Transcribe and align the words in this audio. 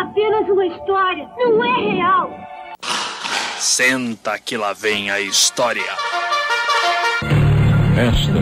apenas 0.00 0.48
uma 0.48 0.66
história, 0.66 1.28
não 1.36 1.64
é 1.64 1.92
real. 1.92 2.30
Senta 3.58 4.38
que 4.38 4.56
lá 4.56 4.72
vem 4.72 5.10
a 5.10 5.20
história. 5.20 5.92
Esta 7.96 8.38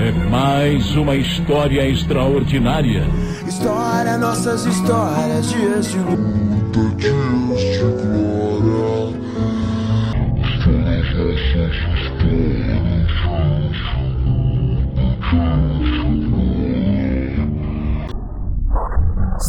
é 0.00 0.12
mais 0.30 0.94
uma 0.94 1.16
história 1.16 1.88
extraordinária. 1.88 3.04
História, 3.46 4.16
nossas 4.16 4.64
histórias, 4.66 5.48
dias 5.48 5.90
de 5.90 5.98
luta, 5.98 6.55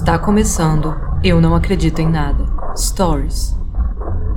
Está 0.08 0.18
começando 0.18 0.96
Eu 1.22 1.42
Não 1.42 1.54
Acredito 1.54 2.00
em 2.00 2.08
Nada. 2.10 2.46
Stories. 2.78 3.54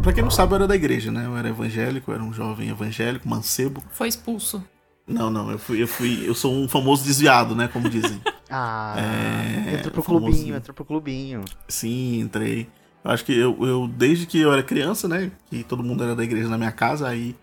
Pra 0.02 0.12
quem 0.12 0.20
não 0.20 0.28
sabe, 0.28 0.50
eu 0.50 0.56
era 0.56 0.66
da 0.66 0.74
igreja, 0.74 1.12
né? 1.12 1.24
Eu 1.26 1.36
era 1.36 1.48
evangélico, 1.48 2.10
eu 2.10 2.16
era 2.16 2.24
um 2.24 2.32
jovem 2.32 2.70
evangélico, 2.70 3.28
mancebo. 3.28 3.80
Foi 3.92 4.08
expulso. 4.08 4.64
Não, 5.06 5.30
não, 5.30 5.48
eu 5.48 5.60
fui, 5.60 5.80
eu 5.80 5.86
fui, 5.86 6.24
eu 6.26 6.34
sou 6.34 6.52
um 6.52 6.66
famoso 6.68 7.04
desviado, 7.04 7.54
né? 7.54 7.68
Como 7.72 7.88
dizem. 7.88 8.20
Ah, 8.50 8.96
É, 8.98 9.74
entrou 9.76 9.92
pro 9.92 10.02
famoso- 10.02 10.24
clubinho, 10.26 10.56
entrou 10.56 10.74
pro 10.74 10.84
clubinho. 10.84 11.44
Sim, 11.68 12.18
entrei. 12.18 12.66
Eu 13.04 13.10
acho 13.12 13.24
que 13.24 13.32
eu, 13.32 13.56
eu, 13.64 13.86
desde 13.86 14.26
que 14.26 14.40
eu 14.40 14.52
era 14.52 14.64
criança, 14.64 15.06
né? 15.06 15.30
Que 15.48 15.62
todo 15.62 15.84
mundo 15.84 16.02
era 16.02 16.16
da 16.16 16.24
igreja 16.24 16.48
na 16.48 16.58
minha 16.58 16.72
casa, 16.72 17.06
aí 17.06 17.36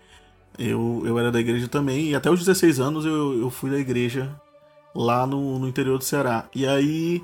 eu, 0.60 1.02
eu 1.06 1.18
era 1.18 1.32
da 1.32 1.40
igreja 1.40 1.70
também. 1.70 2.10
E 2.10 2.16
até 2.16 2.30
os 2.30 2.40
16 2.40 2.82
anos 2.82 3.06
eu, 3.06 3.40
eu 3.40 3.50
fui 3.50 3.70
da 3.72 3.78
igreja 3.80 4.36
lá 4.94 5.26
no, 5.26 5.58
no 5.60 5.66
interior 5.70 5.98
do 5.98 6.04
Ceará. 6.04 6.44
E 6.54 6.68
aí 6.68 7.24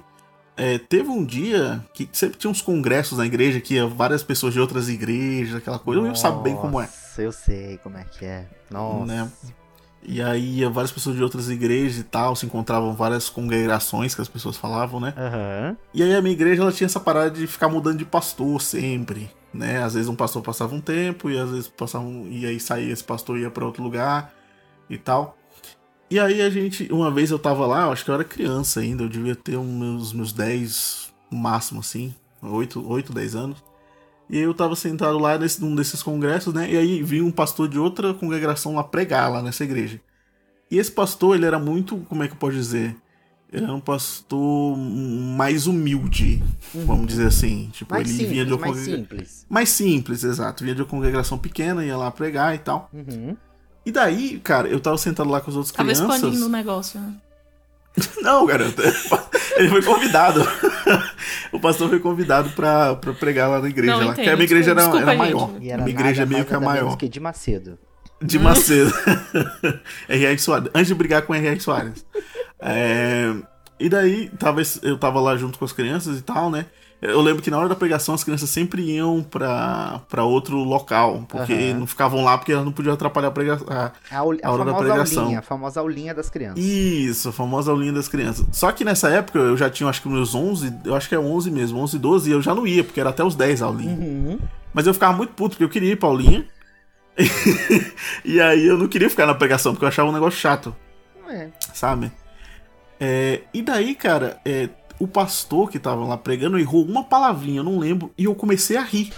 é, 0.55 0.77
teve 0.77 1.09
um 1.09 1.25
dia 1.25 1.83
que 1.93 2.07
sempre 2.11 2.37
tinha 2.37 2.49
uns 2.49 2.61
congressos 2.61 3.17
na 3.17 3.25
igreja 3.25 3.59
que 3.59 3.75
ia 3.75 3.87
várias 3.87 4.23
pessoas 4.23 4.53
de 4.53 4.59
outras 4.59 4.89
igrejas, 4.89 5.55
aquela 5.55 5.79
coisa. 5.79 6.01
Eu 6.01 6.15
sabe 6.15 6.43
bem 6.43 6.55
como 6.55 6.79
é. 6.79 6.83
Nossa, 6.83 7.21
eu 7.21 7.31
sei 7.31 7.77
como 7.79 7.97
é 7.97 8.03
que 8.03 8.25
é. 8.25 8.47
Nossa. 8.69 9.05
Né? 9.05 9.31
E 10.05 10.21
aí 10.21 10.59
ia 10.59 10.69
várias 10.69 10.91
pessoas 10.91 11.15
de 11.15 11.23
outras 11.23 11.49
igrejas 11.49 11.97
e 11.97 12.03
tal, 12.03 12.35
se 12.35 12.45
encontravam 12.45 12.93
várias 12.93 13.29
congregações 13.29 14.13
que 14.13 14.21
as 14.21 14.27
pessoas 14.27 14.57
falavam, 14.57 14.99
né? 14.99 15.13
Aham. 15.17 15.77
E 15.93 16.03
aí 16.03 16.13
a 16.13 16.21
minha 16.21 16.33
igreja 16.33 16.61
ela 16.61 16.71
tinha 16.71 16.85
essa 16.85 16.99
parada 16.99 17.31
de 17.31 17.47
ficar 17.47 17.69
mudando 17.69 17.97
de 17.97 18.05
pastor 18.05 18.61
sempre, 18.61 19.31
né? 19.53 19.81
Às 19.81 19.93
vezes 19.93 20.09
um 20.09 20.15
pastor 20.15 20.41
passava 20.41 20.75
um 20.75 20.81
tempo 20.81 21.29
e 21.29 21.37
às 21.37 21.49
vezes 21.49 21.67
passava 21.69 22.03
um, 22.03 22.27
e 22.29 22.45
aí 22.45 22.59
saía 22.59 22.91
esse 22.91 23.03
pastor 23.03 23.37
e 23.37 23.41
ia 23.41 23.49
para 23.49 23.65
outro 23.65 23.81
lugar 23.81 24.33
e 24.89 24.97
tal. 24.97 25.37
E 26.13 26.19
aí 26.19 26.43
a 26.43 26.49
gente, 26.51 26.87
uma 26.93 27.09
vez 27.09 27.31
eu 27.31 27.39
tava 27.39 27.65
lá, 27.65 27.87
acho 27.89 28.05
que 28.05 28.11
eu 28.11 28.13
era 28.13 28.23
criança 28.23 28.81
ainda, 28.81 29.01
eu 29.03 29.09
devia 29.09 29.35
ter 29.35 29.57
os 29.57 29.65
meus, 29.65 30.13
meus 30.13 30.31
10 30.31 31.11
no 31.31 31.37
máximo 31.39 31.79
assim, 31.79 32.13
8, 32.39 32.87
8, 32.87 33.11
10 33.11 33.35
anos. 33.35 33.63
E 34.29 34.37
eu 34.37 34.53
tava 34.53 34.75
sentado 34.75 35.17
lá 35.17 35.39
nesse, 35.39 35.59
num 35.59 35.73
desses 35.75 36.03
congressos, 36.03 36.53
né? 36.53 36.71
E 36.71 36.77
aí 36.77 37.01
vi 37.01 37.19
um 37.19 37.31
pastor 37.31 37.67
de 37.67 37.79
outra 37.79 38.13
congregação 38.13 38.75
lá 38.75 38.83
pregar 38.83 39.31
lá 39.31 39.41
nessa 39.41 39.63
igreja. 39.63 39.99
E 40.69 40.77
esse 40.77 40.91
pastor, 40.91 41.35
ele 41.35 41.47
era 41.47 41.57
muito, 41.57 41.97
como 42.07 42.21
é 42.21 42.27
que 42.27 42.33
eu 42.33 42.37
posso 42.37 42.53
dizer? 42.53 42.95
Ele 43.51 43.63
era 43.65 43.73
um 43.73 43.79
pastor 43.79 44.77
mais 44.77 45.65
humilde, 45.65 46.43
vamos 46.73 47.07
dizer 47.07 47.25
assim. 47.25 47.69
Tipo, 47.73 47.91
Uhum. 47.95 48.01
Mais 48.01 48.19
ele 48.19 48.27
vinha 48.27 48.45
de 48.45 48.51
simples, 48.51 48.51
uma 48.51 48.67
mais 48.67 48.77
congrega- 48.85 48.97
simples. 49.01 49.45
mais 49.49 49.69
simples, 49.69 50.23
exato. 50.23 50.63
Vinha 50.63 50.75
de 50.75 50.81
uma 50.83 50.87
congregação 50.87 51.39
pequena, 51.39 51.83
ia 51.83 51.97
lá 51.97 52.11
pregar 52.11 52.53
e 52.53 52.59
tal. 52.59 52.87
Uhum. 52.93 53.35
E 53.85 53.91
daí, 53.91 54.39
cara, 54.39 54.67
eu 54.67 54.79
tava 54.79 54.97
sentado 54.97 55.29
lá 55.29 55.41
com 55.41 55.49
as 55.51 55.57
outras 55.57 55.73
Tava 55.73 55.89
crianças. 55.89 56.15
expandindo 56.15 56.45
o 56.45 56.49
negócio, 56.49 56.99
né? 56.99 57.13
Não, 58.23 58.45
garoto. 58.45 58.81
Ele 59.57 59.69
foi 59.69 59.83
convidado. 59.83 60.41
o 61.51 61.59
pastor 61.59 61.89
foi 61.89 61.99
convidado 61.99 62.49
pra, 62.51 62.95
pra 62.95 63.13
pregar 63.13 63.49
lá 63.49 63.59
na 63.59 63.69
igreja. 63.69 63.93
Não, 63.97 64.07
lá, 64.07 64.13
porque 64.15 64.29
a 64.29 64.33
minha 64.33 64.45
igreja 64.45 64.71
era, 64.71 64.81
Desculpa, 64.81 65.09
era 65.11 65.17
maior. 65.17 65.51
E 65.61 65.69
A 65.69 65.73
era 65.73 65.83
minha 65.83 65.93
igreja 65.95 66.21
nada 66.21 66.33
meio 66.33 66.45
que 66.45 66.53
é 66.53 66.59
maior. 66.59 66.97
que 66.97 67.07
de 67.07 67.19
Macedo. 67.19 67.77
De 68.21 68.39
Macedo. 68.39 68.91
R.R. 70.09 70.39
Soares. 70.39 70.69
Antes 70.73 70.87
de 70.87 70.95
brigar 70.95 71.21
com 71.23 71.35
R.R. 71.35 71.59
Soares. 71.59 72.05
É, 72.59 73.33
E 73.79 73.89
daí, 73.89 74.29
tava, 74.39 74.61
eu 74.81 74.97
tava 74.97 75.19
lá 75.19 75.35
junto 75.35 75.59
com 75.59 75.65
as 75.65 75.73
crianças 75.73 76.17
e 76.17 76.21
tal, 76.21 76.49
né? 76.49 76.65
Eu 77.05 77.21
lembro 77.21 77.43
que 77.43 77.51
na 77.51 77.57
hora 77.59 77.67
da 77.67 77.75
pregação 77.75 78.15
as 78.15 78.23
crianças 78.23 78.49
sempre 78.49 78.81
iam 78.81 79.21
pra, 79.21 79.99
pra 80.07 80.23
outro 80.23 80.57
local. 80.57 81.25
Porque 81.27 81.51
Aham. 81.53 81.79
não 81.79 81.87
ficavam 81.87 82.23
lá 82.23 82.37
porque 82.37 82.53
elas 82.53 82.63
não 82.63 82.71
podiam 82.71 82.93
atrapalhar 82.93 83.27
a 83.27 83.31
pregação. 83.31 83.67
A, 83.69 83.91
a 84.09 84.17
A 84.19 84.23
hora 84.23 84.63
da 84.65 84.73
pregação. 84.73 85.23
aulinha, 85.23 85.39
a 85.39 85.41
famosa 85.41 85.79
aulinha 85.81 86.13
das 86.13 86.29
crianças. 86.29 86.63
Isso, 86.63 87.29
a 87.29 87.33
famosa 87.33 87.71
aulinha 87.71 87.91
das 87.91 88.07
crianças. 88.07 88.45
Só 88.53 88.71
que 88.71 88.85
nessa 88.85 89.09
época 89.09 89.37
eu 89.37 89.57
já 89.57 89.69
tinha, 89.69 89.89
acho 89.89 90.01
que 90.01 90.07
meus 90.07 90.33
11, 90.33 90.73
eu 90.85 90.95
acho 90.95 91.09
que 91.09 91.15
é 91.15 91.19
11 91.19 91.51
mesmo, 91.51 91.79
11, 91.79 91.99
12, 91.99 92.29
e 92.29 92.33
eu 92.33 92.41
já 92.41 92.55
não 92.55 92.65
ia, 92.65 92.83
porque 92.83 92.99
era 93.01 93.09
até 93.09 93.23
os 93.23 93.35
10 93.35 93.61
a 93.61 93.65
aulinha. 93.65 93.93
Uhum. 93.97 94.39
Mas 94.73 94.87
eu 94.87 94.93
ficava 94.93 95.11
muito 95.15 95.33
puto, 95.33 95.51
porque 95.51 95.63
eu 95.65 95.69
queria 95.69 95.91
ir 95.91 95.97
pra 95.97 96.07
aulinha. 96.09 96.45
e 98.25 98.39
aí 98.41 98.65
eu 98.65 98.77
não 98.77 98.87
queria 98.87 99.09
ficar 99.09 99.25
na 99.25 99.35
pregação, 99.35 99.73
porque 99.73 99.85
eu 99.85 99.89
achava 99.89 100.09
um 100.09 100.13
negócio 100.13 100.39
chato, 100.39 100.75
É. 101.29 101.47
sabe? 101.73 102.11
É, 102.99 103.41
e 103.53 103.61
daí, 103.61 103.95
cara, 103.95 104.37
é, 104.45 104.69
o 104.99 105.07
pastor 105.07 105.69
que 105.69 105.79
tava 105.79 106.03
lá 106.05 106.17
pregando 106.17 106.57
errou 106.59 106.83
uma 106.85 107.03
palavrinha, 107.03 107.59
eu 107.59 107.63
não 107.63 107.77
lembro, 107.79 108.11
e 108.17 108.25
eu 108.25 108.35
comecei 108.35 108.77
a 108.77 108.81
rir. 108.81 109.11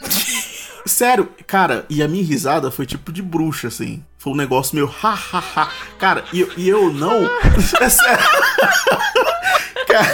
Sério, 0.84 1.28
cara, 1.46 1.86
e 1.88 2.02
a 2.02 2.08
minha 2.08 2.24
risada 2.24 2.70
foi 2.70 2.84
tipo 2.84 3.12
de 3.12 3.22
bruxa, 3.22 3.68
assim. 3.68 4.04
Foi 4.18 4.32
um 4.32 4.36
negócio 4.36 4.74
meio 4.74 4.92
ha, 5.02 5.10
ha, 5.32 5.42
ha. 5.56 5.70
Cara, 5.98 6.24
e, 6.32 6.40
eu- 6.40 6.50
e 6.56 6.68
eu 6.68 6.92
não. 6.92 7.22
É 7.80 7.88
sério. 7.88 8.24
Cara. 9.86 10.08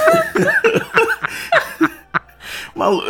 Malu... 2.74 3.02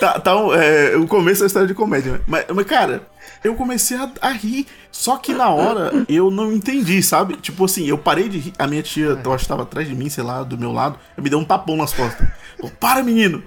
Tá, 0.00 0.18
tá 0.18 0.34
um- 0.36 0.54
é, 0.54 0.96
o 0.96 1.06
começo 1.06 1.40
da 1.40 1.46
história 1.46 1.68
de 1.68 1.74
comédia, 1.74 2.12
né? 2.14 2.20
mas, 2.26 2.44
mas, 2.54 2.66
cara, 2.66 3.02
eu 3.44 3.54
comecei 3.54 3.96
a, 3.96 4.10
a 4.22 4.30
rir. 4.30 4.66
Só 4.90 5.16
que 5.18 5.32
na 5.32 5.50
hora 5.50 6.04
eu 6.08 6.30
não 6.30 6.52
entendi, 6.52 7.02
sabe? 7.02 7.36
Tipo 7.36 7.66
assim, 7.66 7.86
eu 7.86 7.98
parei 7.98 8.28
de 8.28 8.38
rir. 8.38 8.52
A 8.58 8.66
minha 8.66 8.82
tia, 8.82 9.20
eu 9.22 9.32
acho 9.32 9.44
que 9.44 9.48
tava 9.48 9.62
atrás 9.62 9.86
de 9.86 9.94
mim, 9.94 10.08
sei 10.08 10.24
lá, 10.24 10.42
do 10.42 10.56
meu 10.58 10.72
lado, 10.72 10.98
me 11.16 11.28
deu 11.30 11.38
um 11.38 11.44
tapão 11.44 11.76
nas 11.76 11.92
costas. 11.92 12.26
Falou, 12.56 12.72
para, 12.80 13.02
menino! 13.02 13.42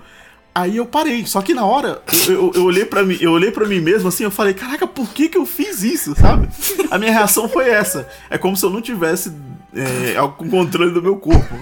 Aí 0.56 0.78
eu 0.78 0.86
parei. 0.86 1.26
Só 1.26 1.42
que 1.42 1.54
na 1.56 1.66
hora, 1.66 2.02
eu, 2.28 2.34
eu, 2.34 2.52
eu 2.56 2.64
olhei 2.66 2.86
para 2.86 3.02
mim, 3.04 3.18
eu 3.20 3.32
olhei 3.32 3.50
para 3.52 3.66
mim 3.68 3.80
mesmo 3.80 4.08
assim, 4.10 4.24
eu 4.24 4.30
falei, 4.32 4.54
caraca, 4.54 4.86
por 4.86 5.10
que 5.10 5.28
que 5.28 5.38
eu 5.38 5.48
fiz 5.48 5.82
isso, 5.82 6.14
sabe? 6.16 6.48
A 6.92 7.00
minha 7.00 7.12
reação 7.12 7.50
foi 7.50 7.70
essa. 7.70 8.08
É 8.30 8.38
como 8.38 8.56
se 8.56 8.64
eu 8.64 8.70
não 8.70 8.80
tivesse 8.80 9.34
é, 9.76 10.22
o 10.22 10.30
controle 10.30 10.92
do 10.92 11.02
meu 11.02 11.18
corpo. 11.18 11.56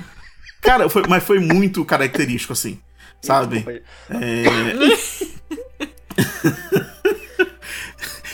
Cara, 0.61 0.89
foi, 0.89 1.03
mas 1.07 1.23
foi 1.23 1.39
muito 1.39 1.83
característico, 1.85 2.51
assim. 2.53 2.77
Sabe? 3.21 3.83
É... 4.09 4.43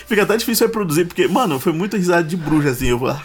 Fica 0.07 0.23
até 0.23 0.37
difícil 0.37 0.67
reproduzir, 0.67 1.05
porque, 1.05 1.27
mano, 1.27 1.59
foi 1.59 1.73
muita 1.73 1.97
risada 1.97 2.23
de 2.23 2.37
bruxa, 2.37 2.69
assim. 2.69 2.87
Eu 2.87 2.97
falei, 2.99 3.17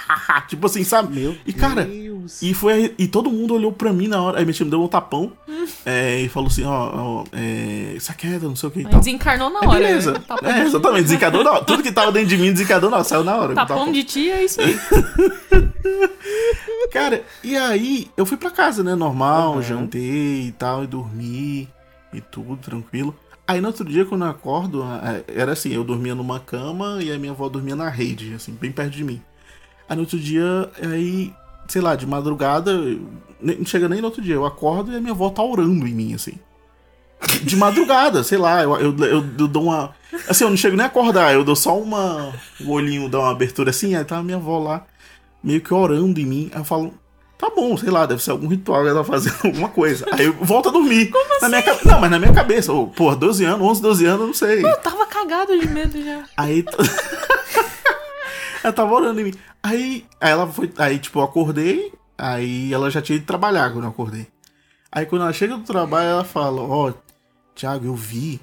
tipo 0.48 0.66
assim, 0.66 0.82
sabe? 0.82 1.20
Meu 1.20 1.36
e, 1.44 1.52
cara, 1.52 1.84
Deus. 1.84 2.09
E 2.42 2.54
foi. 2.54 2.94
E 2.98 3.06
todo 3.08 3.30
mundo 3.30 3.54
olhou 3.54 3.72
pra 3.72 3.92
mim 3.92 4.08
na 4.08 4.22
hora. 4.22 4.38
Aí 4.38 4.44
minha 4.44 4.54
tia 4.54 4.64
me 4.64 4.70
deu 4.70 4.82
um 4.82 4.88
tapão 4.88 5.32
é, 5.86 6.20
e 6.20 6.28
falou 6.28 6.48
assim: 6.48 6.64
ó, 6.64 6.90
ó 6.94 7.24
é, 7.32 7.96
aqui 8.08 8.26
é, 8.26 8.38
não 8.38 8.56
sei 8.56 8.68
o 8.68 8.72
que 8.72 8.80
e 8.80 8.84
tal. 8.84 8.98
desencarnou 9.00 9.50
na 9.50 9.60
hora. 9.60 9.70
beleza. 9.70 10.12
né? 10.12 10.22
Tapão, 10.26 10.50
É, 10.50 10.62
exatamente, 10.62 11.02
desencadeou 11.04 11.44
na 11.44 11.52
hora. 11.52 11.64
Tudo 11.64 11.82
que 11.82 11.92
tava 11.92 12.12
dentro 12.12 12.28
de 12.28 12.36
mim 12.36 12.52
desencadeou 12.52 12.90
na 12.90 12.98
hora, 12.98 13.04
saiu 13.04 13.24
na 13.24 13.36
hora. 13.36 13.54
tapão 13.54 13.78
tapão. 13.78 13.92
de 13.92 14.04
tia 14.04 14.34
é 14.36 14.44
isso 14.44 14.60
aí. 14.60 14.78
Cara, 16.92 17.22
e 17.42 17.56
aí 17.56 18.08
eu 18.16 18.26
fui 18.26 18.36
pra 18.36 18.50
casa, 18.50 18.82
né? 18.82 18.94
Normal, 18.94 19.56
Uhum. 19.56 19.62
jantei 19.62 20.46
e 20.48 20.54
tal, 20.58 20.84
e 20.84 20.86
dormi 20.86 21.68
e 22.12 22.20
tudo, 22.20 22.56
tranquilo. 22.56 23.14
Aí 23.46 23.60
no 23.60 23.68
outro 23.68 23.84
dia, 23.84 24.04
quando 24.04 24.24
eu 24.24 24.30
acordo, 24.30 24.84
é, 24.84 25.24
era 25.40 25.52
assim, 25.52 25.72
eu 25.72 25.84
dormia 25.84 26.14
numa 26.14 26.40
cama 26.40 26.98
e 27.02 27.10
a 27.12 27.18
minha 27.18 27.32
avó 27.32 27.48
dormia 27.48 27.76
na 27.76 27.88
rede, 27.88 28.34
assim, 28.34 28.52
bem 28.52 28.70
perto 28.72 28.90
de 28.92 29.04
mim. 29.04 29.20
Aí 29.88 29.96
no 29.96 30.02
outro 30.02 30.18
dia, 30.18 30.68
aí, 30.82 31.32
sei 31.70 31.80
lá, 31.80 31.94
de 31.94 32.06
madrugada, 32.06 32.72
não 33.40 33.64
chega 33.64 33.88
nem 33.88 34.00
no 34.00 34.06
outro 34.08 34.20
dia, 34.20 34.34
eu 34.34 34.44
acordo 34.44 34.92
e 34.92 34.96
a 34.96 35.00
minha 35.00 35.12
avó 35.12 35.30
tá 35.30 35.42
orando 35.42 35.86
em 35.86 35.94
mim, 35.94 36.14
assim. 36.14 36.34
De 37.42 37.54
madrugada, 37.56 38.22
sei 38.24 38.38
lá, 38.38 38.62
eu, 38.62 38.76
eu, 38.76 38.96
eu, 38.98 39.24
eu 39.38 39.48
dou 39.48 39.64
uma. 39.64 39.94
Assim, 40.28 40.44
eu 40.44 40.50
não 40.50 40.56
chego 40.56 40.76
nem 40.76 40.84
a 40.84 40.88
acordar, 40.88 41.32
eu 41.32 41.44
dou 41.44 41.54
só 41.54 41.78
uma. 41.78 42.32
O 42.60 42.72
olhinho 42.72 43.08
dá 43.08 43.20
uma 43.20 43.30
abertura 43.30 43.70
assim, 43.70 43.94
aí 43.94 44.04
tá 44.04 44.16
a 44.18 44.22
minha 44.22 44.36
avó 44.38 44.58
lá, 44.58 44.84
meio 45.44 45.60
que 45.60 45.72
orando 45.72 46.18
em 46.18 46.26
mim. 46.26 46.50
Aí 46.52 46.60
eu 46.60 46.64
falo, 46.64 46.92
tá 47.38 47.50
bom, 47.54 47.76
sei 47.76 47.90
lá, 47.90 48.06
deve 48.06 48.22
ser 48.22 48.30
algum 48.32 48.48
ritual 48.48 48.82
que 48.82 48.88
ela 48.88 48.98
tá 49.00 49.04
fazendo 49.04 49.36
alguma 49.44 49.68
coisa. 49.68 50.06
Aí 50.12 50.24
eu 50.26 50.32
volto 50.40 50.70
a 50.70 50.72
dormir. 50.72 51.10
Como 51.10 51.40
na 51.40 51.48
Minha, 51.48 51.62
ca- 51.62 51.78
não, 51.84 52.00
mas 52.00 52.10
na 52.10 52.18
minha 52.18 52.32
cabeça, 52.32 52.72
oh, 52.72 52.86
pô, 52.88 53.14
12 53.14 53.44
anos, 53.44 53.66
11, 53.68 53.82
12 53.82 54.06
anos, 54.06 54.26
não 54.26 54.34
sei. 54.34 54.64
Eu 54.64 54.76
tava 54.78 55.06
cagado 55.06 55.56
de 55.58 55.68
medo 55.68 56.02
já. 56.02 56.24
Aí. 56.36 56.64
ela 58.62 58.72
tava 58.72 58.94
orando 58.94 59.20
em 59.20 59.24
mim. 59.24 59.34
Aí, 59.62 60.04
aí 60.20 60.30
ela 60.30 60.46
foi. 60.46 60.72
Aí, 60.78 60.98
tipo, 60.98 61.18
eu 61.18 61.24
acordei. 61.24 61.92
Aí 62.16 62.72
ela 62.72 62.90
já 62.90 63.00
tinha 63.00 63.16
ido 63.16 63.24
trabalhar 63.24 63.72
quando 63.72 63.84
eu 63.84 63.90
acordei. 63.90 64.26
Aí 64.92 65.06
quando 65.06 65.22
ela 65.22 65.32
chega 65.32 65.56
do 65.56 65.62
trabalho, 65.62 66.08
ela 66.08 66.24
fala, 66.24 66.60
ó, 66.60 66.92
Thiago, 67.54 67.86
eu 67.86 67.94
vi. 67.94 68.40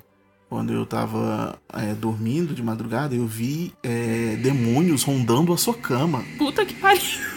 Quando 0.49 0.71
eu 0.71 0.85
tava 0.85 1.59
é, 1.73 1.93
dormindo 1.93 2.53
de 2.53 2.63
madrugada, 2.63 3.13
eu 3.13 3.27
vi 3.27 3.73
é, 3.83 4.37
demônios 4.41 5.03
rondando 5.03 5.51
a 5.51 5.57
sua 5.57 5.73
cama. 5.73 6.23
Puta 6.37 6.65
que 6.65 6.73
pariu. 6.75 7.36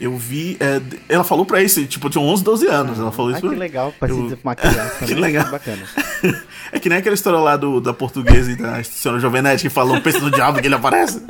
Eu 0.00 0.16
vi. 0.16 0.56
é, 0.58 0.80
ela 1.08 1.22
falou 1.22 1.46
pra 1.46 1.62
isso, 1.62 1.84
tipo, 1.86 2.06
eu 2.06 2.10
tinha 2.10 2.24
11, 2.24 2.42
12 2.42 2.66
anos. 2.66 2.98
Ela 2.98 3.12
falou 3.12 3.30
Ah, 3.32 3.38
isso. 3.38 3.48
que 3.48 3.54
legal, 3.54 3.94
pra 3.98 4.08
Eu- 4.08 4.38
uma 4.42 4.54
criança. 4.54 5.04
Que 5.06 5.14
né? 5.14 5.20
legal. 5.20 5.50
Bacana. 5.50 5.82
É 6.74 6.78
que 6.78 6.88
nem 6.88 6.96
aquela 6.98 7.14
história 7.14 7.38
lá 7.38 7.54
do, 7.54 7.82
da 7.82 7.92
portuguesa 7.92 8.50
e 8.50 8.56
da 8.56 8.82
senhora 8.82 9.20
Jovenete 9.20 9.64
que 9.64 9.68
falou, 9.68 10.00
pensa 10.00 10.20
no 10.20 10.30
diabo 10.30 10.58
que 10.58 10.66
ele 10.66 10.74
aparece. 10.74 11.22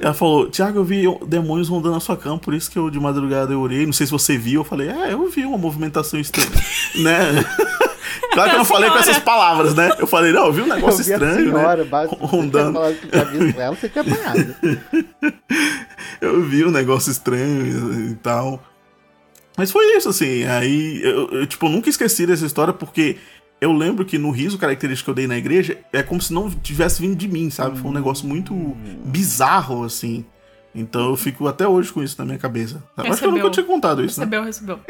Ela 0.00 0.14
falou, 0.14 0.48
Tiago, 0.48 0.78
eu 0.78 0.84
vi 0.84 1.02
demônios 1.26 1.68
rondando 1.68 1.96
a 1.96 2.00
sua 2.00 2.16
cama, 2.16 2.38
por 2.38 2.54
isso 2.54 2.70
que 2.70 2.78
eu 2.78 2.88
de 2.88 2.98
madrugada 2.98 3.52
eu 3.52 3.60
orei. 3.60 3.84
Não 3.84 3.92
sei 3.92 4.06
se 4.06 4.12
você 4.12 4.38
viu. 4.38 4.62
Eu 4.62 4.64
falei, 4.64 4.88
é, 4.88 5.12
eu 5.12 5.28
vi 5.28 5.44
uma 5.44 5.58
movimentação 5.58 6.18
estranha. 6.18 6.48
né? 6.96 7.44
Claro 8.32 8.48
que 8.50 8.54
eu 8.54 8.58
não 8.58 8.64
falei 8.64 8.88
com 8.88 8.96
essas 8.98 9.18
palavras, 9.18 9.74
né? 9.74 9.90
Eu 9.98 10.06
falei, 10.06 10.32
não, 10.32 10.46
eu 10.46 10.52
vi 10.52 10.62
um 10.62 10.66
Eu 10.68 10.74
negócio 10.76 11.04
vi 11.04 11.12
a 11.12 11.16
estranho, 11.16 11.50
senhora, 11.52 11.84
né? 11.84 11.90
base- 11.90 12.08
se 12.10 12.16
você 12.16 12.26
tivesse 12.26 12.36
Rondando. 12.36 12.80
que 13.52 13.60
ela, 13.60 13.74
você 13.74 13.88
tinha 13.90 14.02
apanhado. 14.02 14.56
Eu 16.20 16.42
vi 16.42 16.64
um 16.64 16.70
negócio 16.70 17.10
estranho 17.10 18.10
e 18.10 18.14
tal. 18.16 18.62
Mas 19.56 19.70
foi 19.70 19.96
isso, 19.96 20.08
assim. 20.08 20.44
Aí, 20.44 21.00
eu, 21.02 21.28
eu, 21.30 21.46
tipo, 21.46 21.66
eu 21.66 21.70
nunca 21.70 21.88
esqueci 21.88 22.26
dessa 22.26 22.46
história 22.46 22.72
porque 22.72 23.16
eu 23.60 23.72
lembro 23.72 24.04
que 24.04 24.16
no 24.18 24.30
riso 24.30 24.56
característico 24.58 25.06
que 25.06 25.10
eu 25.10 25.14
dei 25.14 25.26
na 25.26 25.36
igreja 25.36 25.78
é 25.92 26.02
como 26.02 26.20
se 26.20 26.32
não 26.32 26.50
tivesse 26.50 27.00
vindo 27.00 27.16
de 27.16 27.28
mim, 27.28 27.50
sabe? 27.50 27.78
Foi 27.78 27.90
um 27.90 27.94
negócio 27.94 28.26
muito 28.26 28.54
bizarro, 29.04 29.84
assim. 29.84 30.24
Então 30.74 31.10
eu 31.10 31.16
fico 31.16 31.46
até 31.48 31.66
hoje 31.66 31.92
com 31.92 32.02
isso 32.02 32.16
na 32.18 32.24
minha 32.24 32.38
cabeça. 32.38 32.82
Eu 32.96 33.04
Acho 33.04 33.18
que 33.20 33.26
eu 33.26 33.30
nunca 33.30 33.42
Recebeu. 33.42 33.50
tinha 33.50 33.66
contado 33.66 34.04
isso, 34.04 34.20
né? 34.20 34.24
Recebeu, 34.24 34.44
recebeu. 34.44 34.80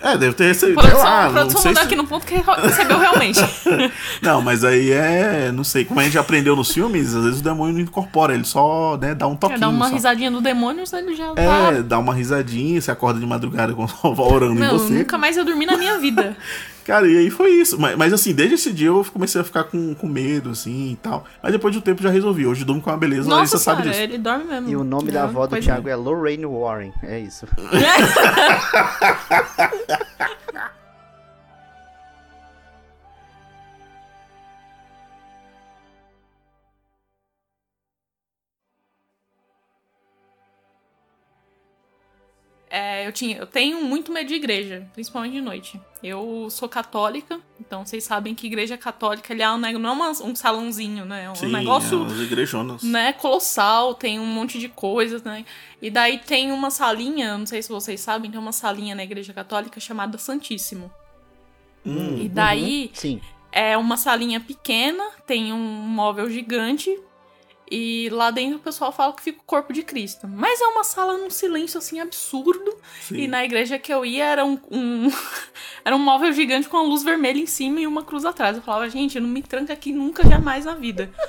É, 0.00 0.16
deve 0.18 0.34
ter 0.34 0.48
recebido. 0.48 0.74
Produção, 0.80 1.00
sei 1.00 1.08
lá, 1.10 1.20
a 1.20 1.24
não 1.26 1.32
produção 1.32 1.62
sei 1.62 1.70
mandou 1.70 1.82
se- 1.82 1.86
aqui 1.86 1.96
no 1.96 2.06
ponto 2.06 2.26
que 2.26 2.34
recebeu 2.62 2.98
realmente. 2.98 3.40
Não, 4.20 4.42
mas 4.42 4.64
aí 4.64 4.90
é. 4.90 5.52
Não 5.52 5.62
sei. 5.62 5.84
Como 5.84 6.00
a 6.00 6.02
gente 6.02 6.18
aprendeu 6.18 6.56
nos 6.56 6.72
filmes, 6.72 7.14
às 7.14 7.24
vezes 7.24 7.40
o 7.40 7.42
demônio 7.44 7.74
não 7.74 7.80
incorpora, 7.80 8.34
ele 8.34 8.44
só 8.44 8.96
né, 9.00 9.14
dá 9.14 9.26
um 9.28 9.36
toquinho. 9.36 9.60
dar 9.60 9.68
uma 9.68 9.86
só. 9.88 9.94
risadinha 9.94 10.30
do 10.30 10.40
demônio, 10.40 10.82
ele 10.92 11.14
já 11.14 11.32
tá. 11.32 11.40
É, 11.42 11.82
dá 11.82 11.98
uma 11.98 12.12
risadinha, 12.12 12.80
você 12.80 12.90
acorda 12.90 13.20
de 13.20 13.26
madrugada 13.26 13.72
com 13.74 13.84
avó 14.04 14.28
orando 14.32 14.54
em 14.54 14.58
Não, 14.58 14.78
você. 14.78 14.92
nunca 14.92 15.16
mais 15.16 15.36
eu 15.36 15.44
dormi 15.44 15.64
na 15.66 15.76
minha 15.76 15.98
vida. 15.98 16.36
Cara, 16.86 17.08
e 17.08 17.18
aí 17.18 17.30
foi 17.30 17.50
isso. 17.50 17.80
Mas, 17.80 17.96
mas, 17.96 18.12
assim, 18.12 18.32
desde 18.32 18.54
esse 18.54 18.72
dia 18.72 18.86
eu 18.86 19.04
comecei 19.12 19.40
a 19.40 19.44
ficar 19.44 19.64
com, 19.64 19.92
com 19.94 20.06
medo, 20.06 20.50
assim 20.50 20.92
e 20.92 20.96
tal. 20.96 21.24
Mas 21.42 21.50
depois 21.50 21.72
de 21.72 21.78
um 21.78 21.82
tempo 21.82 22.00
já 22.00 22.10
resolvi. 22.10 22.46
Hoje 22.46 22.62
eu 22.62 22.66
durmo 22.66 22.80
com 22.80 22.90
uma 22.90 22.96
beleza, 22.96 23.22
a 23.22 23.24
Nossa 23.24 23.36
Larissa 23.36 23.58
sabe 23.58 23.82
disso. 23.82 24.00
ele 24.00 24.18
dorme 24.18 24.44
mesmo. 24.44 24.68
E 24.68 24.76
o 24.76 24.84
nome 24.84 25.10
da 25.10 25.24
avó 25.24 25.48
do 25.48 25.60
Thiago 25.60 25.88
é 25.88 25.96
Lorraine 25.96 26.46
Warren. 26.46 26.92
É 27.02 27.18
isso. 27.18 27.44
É, 42.78 43.06
eu, 43.06 43.12
tinha, 43.12 43.38
eu 43.38 43.46
tenho 43.46 43.82
muito 43.82 44.12
medo 44.12 44.28
de 44.28 44.34
igreja, 44.34 44.86
principalmente 44.92 45.32
de 45.32 45.40
noite. 45.40 45.80
Eu 46.02 46.48
sou 46.50 46.68
católica, 46.68 47.40
então 47.58 47.86
vocês 47.86 48.04
sabem 48.04 48.34
que 48.34 48.46
igreja 48.46 48.76
católica 48.76 49.32
ele 49.32 49.42
é 49.42 49.50
um, 49.50 49.56
não 49.56 49.68
é 49.70 49.92
uma- 49.92 50.10
um 50.10 50.34
salãozinho, 50.36 51.06
né? 51.06 51.24
É 51.24 51.30
um 51.30 51.34
Sim, 51.34 51.48
negócio 51.52 52.04
as 52.04 52.18
igrejonas. 52.20 52.82
né, 52.82 53.14
colossal, 53.14 53.94
tem 53.94 54.20
um 54.20 54.26
monte 54.26 54.58
de 54.58 54.68
coisas, 54.68 55.22
né? 55.22 55.46
E 55.80 55.90
daí 55.90 56.18
tem 56.18 56.52
uma 56.52 56.70
salinha, 56.70 57.38
não 57.38 57.46
sei 57.46 57.62
se 57.62 57.70
vocês 57.70 57.98
sabem, 57.98 58.30
tem 58.30 58.38
uma 58.38 58.52
salinha 58.52 58.94
na 58.94 59.04
igreja 59.04 59.32
católica 59.32 59.80
chamada 59.80 60.18
Santíssimo. 60.18 60.92
Hum, 61.84 62.18
E 62.20 62.28
daí 62.28 62.90
Sim. 62.92 63.20
é 63.52 63.74
uma 63.78 63.96
salinha 63.96 64.38
pequena, 64.40 65.02
tem 65.26 65.50
um 65.50 65.56
móvel 65.58 66.28
gigante. 66.28 66.90
E 67.70 68.08
lá 68.12 68.30
dentro 68.30 68.56
o 68.58 68.60
pessoal 68.60 68.92
fala 68.92 69.12
que 69.12 69.22
fica 69.22 69.40
o 69.40 69.44
corpo 69.44 69.72
de 69.72 69.82
Cristo. 69.82 70.28
Mas 70.28 70.60
é 70.60 70.66
uma 70.66 70.84
sala 70.84 71.16
num 71.18 71.30
silêncio 71.30 71.78
assim 71.78 71.98
absurdo. 72.00 72.76
sim. 73.00 73.16
E 73.16 73.26
na 73.28 73.44
igreja 73.44 73.78
que 73.78 73.92
eu 73.92 74.04
ia 74.04 74.24
era 74.24 74.44
um, 74.44 74.58
um- 74.70 75.10
era 75.84 75.94
um 75.96 75.98
móvel 75.98 76.32
gigante 76.32 76.68
com 76.68 76.76
uma 76.76 76.86
luz 76.86 77.02
vermelha 77.02 77.38
em 77.40 77.46
cima 77.46 77.80
e 77.80 77.86
uma 77.86 78.02
cruz 78.04 78.24
atrás. 78.24 78.56
Eu 78.56 78.62
falava, 78.62 78.88
gente, 78.88 79.18
não 79.18 79.28
me 79.28 79.42
tranca 79.42 79.72
aqui 79.72 79.92
nunca, 79.92 80.26
jamais 80.28 80.64
na 80.64 80.74
vida. 80.74 81.10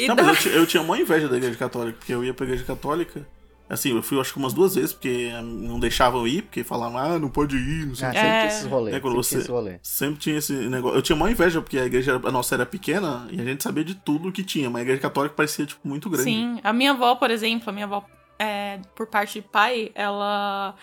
E 0.00 0.06
Não, 0.06 0.14
da- 0.14 0.22
mas 0.22 0.46
eu, 0.46 0.52
eu 0.52 0.64
tinha 0.66 0.80
uma 0.80 0.96
inveja 0.96 1.26
da 1.26 1.36
igreja 1.36 1.56
católica, 1.58 1.98
porque 1.98 2.14
eu 2.14 2.24
ia 2.24 2.32
pra 2.32 2.44
igreja 2.46 2.62
católica. 2.64 3.26
Assim, 3.70 3.94
eu 3.94 4.02
fui 4.02 4.18
acho 4.18 4.32
que 4.32 4.38
umas 4.38 4.54
duas 4.54 4.74
vezes, 4.74 4.92
porque 4.94 5.30
não 5.42 5.78
deixavam 5.78 6.26
ir, 6.26 6.42
porque 6.42 6.64
falavam, 6.64 6.96
ah, 6.98 7.18
não 7.18 7.28
pode 7.28 7.54
ir, 7.56 7.86
não 7.86 7.94
sei 7.94 8.06
Ah, 8.06 8.10
o 8.10 8.12
quê. 8.12 8.18
sempre 8.18 8.34
É. 8.36 8.40
tinha 8.40 8.46
esses 8.52 8.66
rolês. 8.66 8.96
É, 8.96 9.00
quando 9.00 9.22
sempre 9.22 9.44
você- 9.44 9.52
rolê. 9.52 9.78
Sempre 9.82 10.20
tinha 10.20 10.38
esse 10.38 10.52
negócio. 10.54 10.96
Eu 10.98 11.02
tinha 11.02 11.16
uma 11.16 11.30
inveja, 11.30 11.60
porque 11.60 11.78
a 11.78 11.84
igreja 11.84 12.20
a 12.24 12.30
nossa 12.32 12.54
era 12.54 12.64
pequena 12.64 13.28
e 13.30 13.40
a 13.40 13.44
gente 13.44 13.62
sabia 13.62 13.84
de 13.84 13.94
tudo 13.94 14.32
que 14.32 14.42
tinha, 14.42 14.70
mas 14.70 14.80
a 14.80 14.82
igreja 14.84 15.00
católica 15.02 15.34
parecia, 15.34 15.66
tipo, 15.66 15.86
muito 15.86 16.08
grande. 16.08 16.24
Sim, 16.24 16.58
a 16.64 16.72
minha 16.72 16.92
avó, 16.92 17.14
por 17.14 17.30
exemplo, 17.30 17.68
a 17.68 17.72
minha 17.72 17.84
avó, 17.84 18.04
é, 18.38 18.78
por 18.96 19.06
parte 19.06 19.40
de 19.40 19.46
pai, 19.46 19.90
ela, 19.94 20.74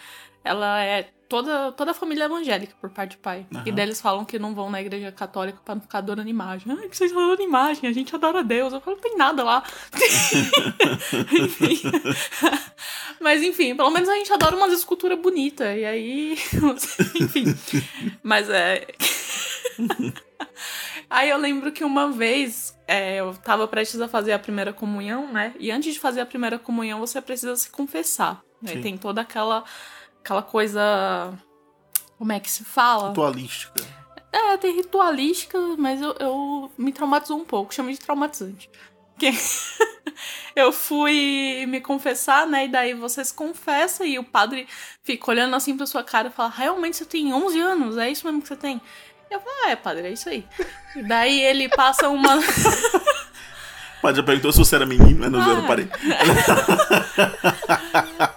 ela 0.46 0.82
é 0.82 1.10
toda, 1.28 1.72
toda 1.72 1.92
a 1.92 1.94
família 1.94 2.26
evangélica, 2.26 2.76
por 2.80 2.90
parte 2.90 3.12
de 3.12 3.18
pai. 3.18 3.46
Aham. 3.54 3.64
E 3.66 3.72
daí 3.72 3.86
eles 3.86 4.00
falam 4.00 4.24
que 4.24 4.38
não 4.38 4.54
vão 4.54 4.70
na 4.70 4.80
igreja 4.80 5.12
católica 5.12 5.60
pra 5.66 5.76
não 5.76 5.82
ficar 5.82 5.98
adorando 5.98 6.30
imagem. 6.30 6.72
Ai, 6.80 6.88
que 6.88 6.96
vocês 6.96 7.12
adorando 7.12 7.42
imagem, 7.42 7.90
a 7.90 7.94
gente 7.94 8.16
adora 8.16 8.44
Deus. 8.44 8.72
Eu 8.72 8.80
falo, 8.80 8.96
não 8.96 9.02
tem 9.02 9.18
nada 9.18 9.44
lá. 9.44 9.64
Enfim. 11.34 11.82
Mas 13.20 13.42
enfim, 13.42 13.76
pelo 13.76 13.90
menos 13.90 14.08
a 14.08 14.16
gente 14.16 14.32
adora 14.32 14.56
umas 14.56 14.72
esculturas 14.72 15.20
bonitas. 15.20 15.76
E 15.78 15.84
aí. 15.84 16.38
enfim. 17.20 17.46
Mas 18.22 18.50
é. 18.50 18.86
Aí 21.10 21.30
eu 21.30 21.38
lembro 21.38 21.72
que 21.72 21.84
uma 21.84 22.12
vez 22.12 22.76
é, 22.88 23.18
eu 23.18 23.34
tava 23.36 23.68
prestes 23.68 24.02
a 24.02 24.08
fazer 24.08 24.32
a 24.32 24.40
primeira 24.40 24.74
comunhão, 24.74 25.32
né? 25.32 25.54
E 25.60 25.70
antes 25.70 25.94
de 25.94 26.00
fazer 26.00 26.22
a 26.22 26.26
primeira 26.26 26.58
comunhão, 26.58 27.00
você 27.00 27.22
precisa 27.22 27.56
se 27.56 27.70
confessar. 27.70 28.42
Né? 28.62 28.82
Tem 28.82 28.98
toda 28.98 29.22
aquela, 29.22 29.64
aquela 30.26 30.42
coisa. 30.42 31.34
Como 32.18 32.32
é 32.32 32.40
que 32.40 32.50
se 32.50 32.64
fala? 32.66 33.10
Ritualística. 33.10 33.84
É, 34.32 34.58
tem 34.58 34.76
ritualística, 34.76 35.58
mas 35.78 36.02
eu, 36.02 36.16
eu 36.20 36.72
me 36.78 36.92
traumatizou 36.92 37.38
um 37.38 37.46
pouco, 37.46 37.74
chama 37.74 37.92
de 37.92 38.00
traumatizante. 38.00 38.70
Que 39.18 39.32
eu 40.56 40.74
fui 40.74 41.66
me 41.68 41.80
confessar, 41.80 42.46
né? 42.48 42.66
E 42.66 42.68
daí 42.68 42.94
você 42.94 43.24
se 43.24 43.34
confessa 43.34 44.04
e 44.04 44.18
o 44.20 44.24
padre 44.24 44.68
fica 45.04 45.30
olhando 45.32 45.56
assim 45.56 45.78
pra 45.78 45.86
sua 45.86 46.04
cara 46.04 46.28
e 46.30 46.32
fala: 46.32 46.50
Realmente 46.50 46.98
você 46.98 47.06
tem 47.06 47.34
11 47.34 47.60
anos? 47.60 47.98
É 47.98 48.10
isso 48.10 48.26
mesmo 48.26 48.42
que 48.42 48.48
você 48.48 48.56
tem? 48.58 48.82
Eu 49.30 49.40
falo: 49.40 49.56
Ah, 49.66 49.70
é, 49.70 49.76
padre, 49.76 50.08
é 50.08 50.12
isso 50.12 50.28
aí. 50.28 50.46
E 50.96 51.04
daí 51.04 51.40
ele 51.42 51.70
passa 51.70 52.10
uma. 52.10 52.36
O 52.38 52.42
padre 54.02 54.18
já 54.18 54.24
perguntou 54.24 54.52
se 54.52 54.58
você 54.60 54.76
era 54.76 54.86
menino, 54.86 55.20
mas 55.20 55.32
não, 55.32 55.40
eu 55.48 55.56
não 55.58 55.64
Ah. 55.64 55.68
parei. 55.68 55.88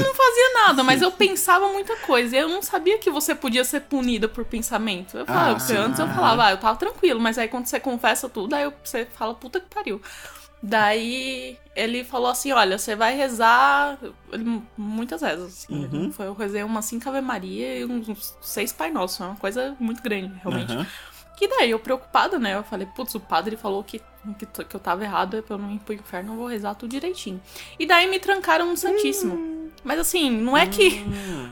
Eu 0.00 0.06
não 0.06 0.14
fazia 0.14 0.52
nada, 0.66 0.82
mas 0.84 1.02
eu 1.02 1.10
pensava 1.12 1.68
muita 1.68 1.96
coisa. 1.96 2.36
Eu 2.36 2.48
não 2.48 2.62
sabia 2.62 2.98
que 2.98 3.10
você 3.10 3.34
podia 3.34 3.64
ser 3.64 3.80
punida 3.82 4.28
por 4.28 4.44
pensamento. 4.44 5.16
Eu 5.18 5.26
falava, 5.26 5.50
Ah, 5.50 5.54
porque 5.54 5.72
sim. 5.72 5.78
antes 5.78 5.98
eu 6.00 6.06
falava, 6.08 6.44
ah, 6.46 6.50
eu 6.52 6.56
tava 6.58 6.76
tranquilo, 6.78 7.20
mas 7.20 7.38
aí 7.38 7.48
quando 7.48 7.66
você 7.66 7.78
confessa 7.80 8.28
tudo, 8.28 8.54
aí 8.54 8.70
você 8.84 9.04
fala, 9.06 9.34
puta 9.34 9.60
que 9.60 9.66
pariu. 9.74 10.00
Daí 10.62 11.56
ele 11.74 12.04
falou 12.04 12.28
assim: 12.30 12.52
olha, 12.52 12.76
você 12.78 12.94
vai 12.94 13.16
rezar 13.16 13.98
ele- 14.30 14.62
muitas 14.76 15.20
vezes. 15.22 15.46
assim. 15.64 15.84
Uhum. 15.86 16.12
Foi, 16.12 16.26
eu 16.26 16.34
rezei 16.34 16.62
umas 16.62 16.84
cinco 16.84 17.08
Ave 17.08 17.20
Maria 17.22 17.78
e 17.78 17.84
uns, 17.86 18.36
seis 18.42 18.70
Pai 18.72 18.90
Nosso. 18.90 19.22
É 19.22 19.26
uma 19.26 19.36
coisa 19.36 19.74
muito 19.80 20.02
grande, 20.02 20.32
realmente. 20.42 20.72
Aham. 20.72 20.86
Que 21.36 21.48
daí 21.48 21.70
eu 21.70 21.78
preocupada, 21.78 22.38
né? 22.38 22.54
Eu 22.54 22.62
falei, 22.62 22.86
putz, 22.94 23.14
o 23.14 23.20
padre 23.20 23.56
falou 23.56 23.82
que, 23.82 24.02
que, 24.38 24.44
que 24.64 24.76
eu 24.76 24.80
tava 24.80 25.02
errada, 25.02 25.42
pra 25.42 25.54
eu 25.54 25.58
não 25.58 25.72
ir 25.72 25.78
pro 25.78 25.94
inferno, 25.94 26.34
eu 26.34 26.36
vou 26.36 26.46
rezar 26.46 26.74
tudo 26.74 26.90
direitinho. 26.90 27.40
E 27.78 27.86
daí 27.86 28.06
me 28.10 28.20
trancaram 28.20 28.66
no 28.66 28.76
Santíssimo. 28.76 29.59
Mas 29.82 29.98
assim, 29.98 30.30
não 30.30 30.56
é 30.56 30.66
que. 30.66 31.04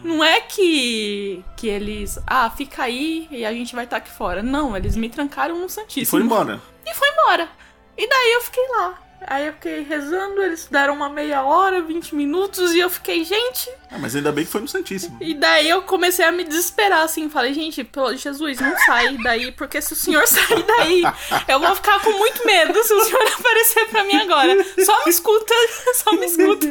Não 0.05 0.23
é 0.23 0.41
que. 0.41 1.43
Que 1.57 1.67
eles. 1.67 2.19
Ah, 2.27 2.51
fica 2.51 2.83
aí 2.83 3.27
e 3.31 3.45
a 3.45 3.53
gente 3.53 3.75
vai 3.75 3.85
estar 3.85 3.97
aqui 3.97 4.11
fora. 4.11 4.43
Não, 4.43 4.77
eles 4.77 4.97
me 4.97 5.09
trancaram 5.09 5.59
no 5.59 5.67
E 5.67 5.71
Santíssimo. 5.71 6.07
foi 6.11 6.23
embora. 6.23 6.61
E 6.87 6.95
foi 6.95 7.09
embora. 7.09 7.49
E 7.97 8.07
daí 8.09 8.33
eu 8.35 8.41
fiquei 8.43 8.65
lá. 8.69 8.99
Aí 9.27 9.47
eu 9.47 9.53
fiquei 9.53 9.83
rezando, 9.83 10.43
eles 10.43 10.67
deram 10.71 10.95
uma 10.95 11.09
meia 11.09 11.43
hora, 11.43 11.83
20 11.83 12.15
minutos, 12.15 12.73
e 12.73 12.79
eu 12.79 12.89
fiquei, 12.89 13.25
gente. 13.25 13.69
Ah, 13.91 13.99
mas 13.99 14.15
ainda 14.15 14.31
bem 14.33 14.45
que 14.45 14.51
foi 14.51 14.61
no 14.61 14.69
Santíssimo. 14.69 15.19
E 15.21 15.35
daí 15.35 15.69
eu 15.69 15.83
comecei 15.83 16.25
a 16.25 16.33
me 16.33 16.45
desesperar, 16.45 17.03
assim. 17.03 17.29
Falei, 17.29 17.53
gente, 17.53 17.83
pelo 17.85 18.17
Jesus, 18.17 18.61
não 18.61 18.79
sai 18.79 19.17
daí, 19.19 19.53
porque 19.53 19.83
se 19.83 19.93
o 19.93 19.97
senhor 19.97 20.25
sair 20.29 20.63
daí, 20.63 21.03
eu 21.49 21.59
vou 21.61 21.75
ficar 21.75 22.01
com 22.01 22.13
muito 22.13 22.47
medo 22.47 22.83
se 22.83 22.95
o 22.95 23.05
senhor 23.05 23.23
aparecer 23.39 23.89
pra 23.89 24.05
mim 24.05 24.17
agora. 24.17 24.65
Só 24.85 25.05
me 25.05 25.11
escuta, 25.11 25.55
só 25.95 26.13
me 26.13 26.27
escuta. 26.27 26.67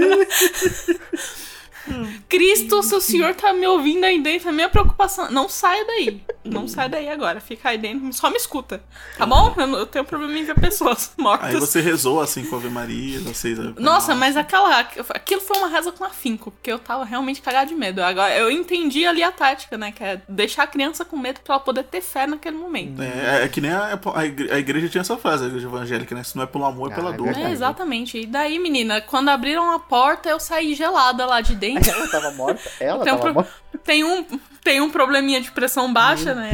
Cristo, 2.29 2.81
se 2.83 2.95
o 2.95 3.01
senhor 3.01 3.35
tá 3.35 3.53
me 3.53 3.65
ouvindo 3.67 4.03
aí 4.03 4.21
dentro, 4.21 4.49
a 4.49 4.51
minha 4.51 4.69
preocupação. 4.69 5.29
Não 5.31 5.47
saia 5.49 5.85
daí. 5.85 6.21
Não 6.43 6.67
sai 6.67 6.87
daí 6.87 7.09
agora, 7.09 7.41
fica 7.41 7.69
aí 7.69 7.77
dentro, 7.77 8.11
só 8.13 8.29
me 8.29 8.37
escuta, 8.37 8.81
tá 9.17 9.25
bom? 9.25 9.53
Eu, 9.57 9.67
não- 9.67 9.79
eu 9.79 9.85
tenho 9.85 10.05
problema 10.05 10.37
em 10.37 10.45
ver 10.45 10.55
pessoas 10.55 11.11
mortas. 11.17 11.49
Aí 11.53 11.59
você 11.59 11.81
rezou 11.81 12.21
assim 12.21 12.45
com 12.45 12.55
a 12.55 12.59
Ave 12.59 12.69
Maria, 12.69 13.19
vocês. 13.19 13.57
Nossa, 13.77 14.15
mas 14.15 14.37
aquela. 14.37 14.79
Aquilo 14.79 15.41
foi 15.41 15.57
uma 15.57 15.67
reza 15.67 15.91
com 15.91 16.03
afinco, 16.05 16.51
porque 16.51 16.71
eu 16.71 16.79
tava 16.79 17.03
realmente 17.03 17.41
cagada 17.41 17.65
de 17.65 17.75
medo. 17.75 18.01
Agora, 18.01 18.33
eu 18.37 18.49
entendi 18.49 19.05
ali 19.05 19.21
a 19.23 19.31
tática, 19.31 19.77
né? 19.77 19.91
Que 19.91 20.03
é 20.03 20.21
deixar 20.29 20.63
a 20.63 20.67
criança 20.67 21.03
com 21.03 21.17
medo 21.17 21.41
pra 21.41 21.55
ela 21.55 21.63
poder 21.63 21.83
ter 21.83 22.01
fé 22.01 22.25
naquele 22.25 22.57
momento. 22.57 23.01
É, 23.01 23.43
é 23.43 23.47
que 23.49 23.59
nem 23.59 23.71
a, 23.71 23.99
a, 24.15 24.25
igre- 24.25 24.51
a 24.51 24.57
igreja 24.57 24.87
tinha 24.87 25.01
essa 25.01 25.17
frase, 25.17 25.43
a 25.43 25.47
igreja 25.47 25.67
evangélica, 25.67 26.15
né? 26.15 26.23
Se 26.23 26.35
não 26.35 26.43
é 26.43 26.47
pelo 26.47 26.63
amor, 26.65 26.91
é 26.91 26.95
pela 26.95 27.09
Ah, 27.11 27.13
é 27.13 27.17
dor. 27.17 27.27
É, 27.37 27.51
exatamente. 27.51 28.17
E 28.19 28.25
daí, 28.25 28.57
menina, 28.57 29.01
quando 29.01 29.29
abriram 29.29 29.71
a 29.73 29.79
porta, 29.79 30.29
eu 30.29 30.39
saí 30.39 30.73
gelada 30.75 31.25
lá 31.25 31.41
de 31.41 31.55
dentro. 31.55 31.76
Ela 31.85 32.07
tava 32.11 32.31
morta? 32.31 32.61
Ela 32.79 33.03
Tem 33.03 33.13
um, 33.13 33.17
tava 33.17 33.21
pro- 33.25 33.33
morta? 33.33 33.51
tem 33.83 34.03
um, 34.03 34.23
tem 34.63 34.81
um 34.81 34.89
probleminha 34.89 35.39
de 35.41 35.51
pressão 35.51 35.91
baixa, 35.91 36.33
né? 36.33 36.51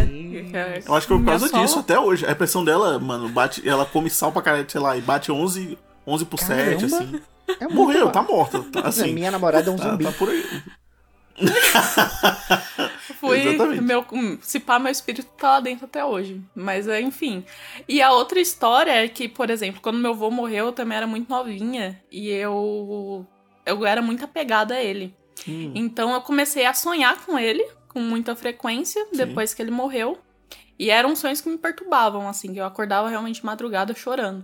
É- 0.54 0.84
Eu 0.86 0.96
acho 0.96 1.08
que 1.08 1.14
foi 1.14 1.18
por 1.18 1.24
minha 1.24 1.26
causa 1.32 1.48
sola. 1.48 1.64
disso 1.64 1.80
até 1.80 2.00
hoje. 2.00 2.26
A 2.26 2.36
pressão 2.36 2.64
dela, 2.66 3.00
mano, 3.00 3.30
bate, 3.30 3.68
ela 3.68 3.86
come 3.86 4.10
sal 4.10 4.32
pra 4.32 4.42
caralho, 4.42 4.66
sei 4.70 4.82
lá, 4.82 4.98
e 4.98 5.02
bate 5.02 5.32
11, 5.32 5.78
11 6.06 6.26
por 6.26 6.40
7, 6.40 6.88
Caramba. 6.90 6.98
assim. 6.98 7.22
É 7.60 7.68
Morreu, 7.68 8.10
tá 8.10 8.22
morta. 8.24 8.62
Tá, 8.72 8.82
assim, 8.88 9.14
Minha 9.14 9.30
namorada 9.32 9.70
é 9.70 9.74
um 9.74 9.76
tá, 9.78 9.92
zumbi. 9.92 10.06
tá 10.06 10.12
por 10.14 10.30
aí. 10.30 10.46
Fui, 13.20 13.40
Exatamente. 13.40 13.82
meu, 13.82 14.06
hum, 14.12 14.38
se 14.42 14.60
pá, 14.60 14.78
meu 14.80 14.92
espírito 14.92 15.28
tá 15.38 15.52
lá 15.52 15.60
dentro 15.60 15.86
até 15.86 16.04
hoje. 16.06 16.42
Mas, 16.56 16.88
é, 16.88 17.02
enfim. 17.02 17.44
E 17.88 18.02
a 18.02 18.12
outra 18.12 18.40
história 18.40 18.92
é 18.92 19.08
que, 19.08 19.28
por 19.28 19.50
exemplo, 19.50 19.82
quando 19.82 19.98
meu 19.98 20.12
avô 20.12 20.30
morreu, 20.30 20.68
eu 20.68 20.72
também 20.72 20.98
era 20.98 21.08
muito 21.08 21.30
novinha. 21.30 22.00
E 22.12 22.30
eu. 22.30 23.26
Eu 23.66 23.86
era 23.86 24.02
muito 24.02 24.24
apegada 24.24 24.76
a 24.76 24.84
ele. 24.84 25.16
Hum. 25.48 25.72
Então 25.76 26.14
eu 26.14 26.22
comecei 26.22 26.66
a 26.66 26.74
sonhar 26.74 27.26
com 27.26 27.38
ele 27.38 27.66
com 27.90 28.00
muita 28.00 28.36
frequência 28.36 29.06
depois 29.14 29.54
que 29.54 29.62
ele 29.62 29.72
morreu. 29.72 30.18
E 30.78 30.90
eram 30.90 31.16
sonhos 31.16 31.40
que 31.40 31.48
me 31.48 31.58
perturbavam, 31.58 32.28
assim, 32.28 32.52
que 32.52 32.60
eu 32.60 32.66
acordava 32.66 33.08
realmente 33.08 33.40
de 33.40 33.46
madrugada 33.46 33.94
chorando. 33.94 34.44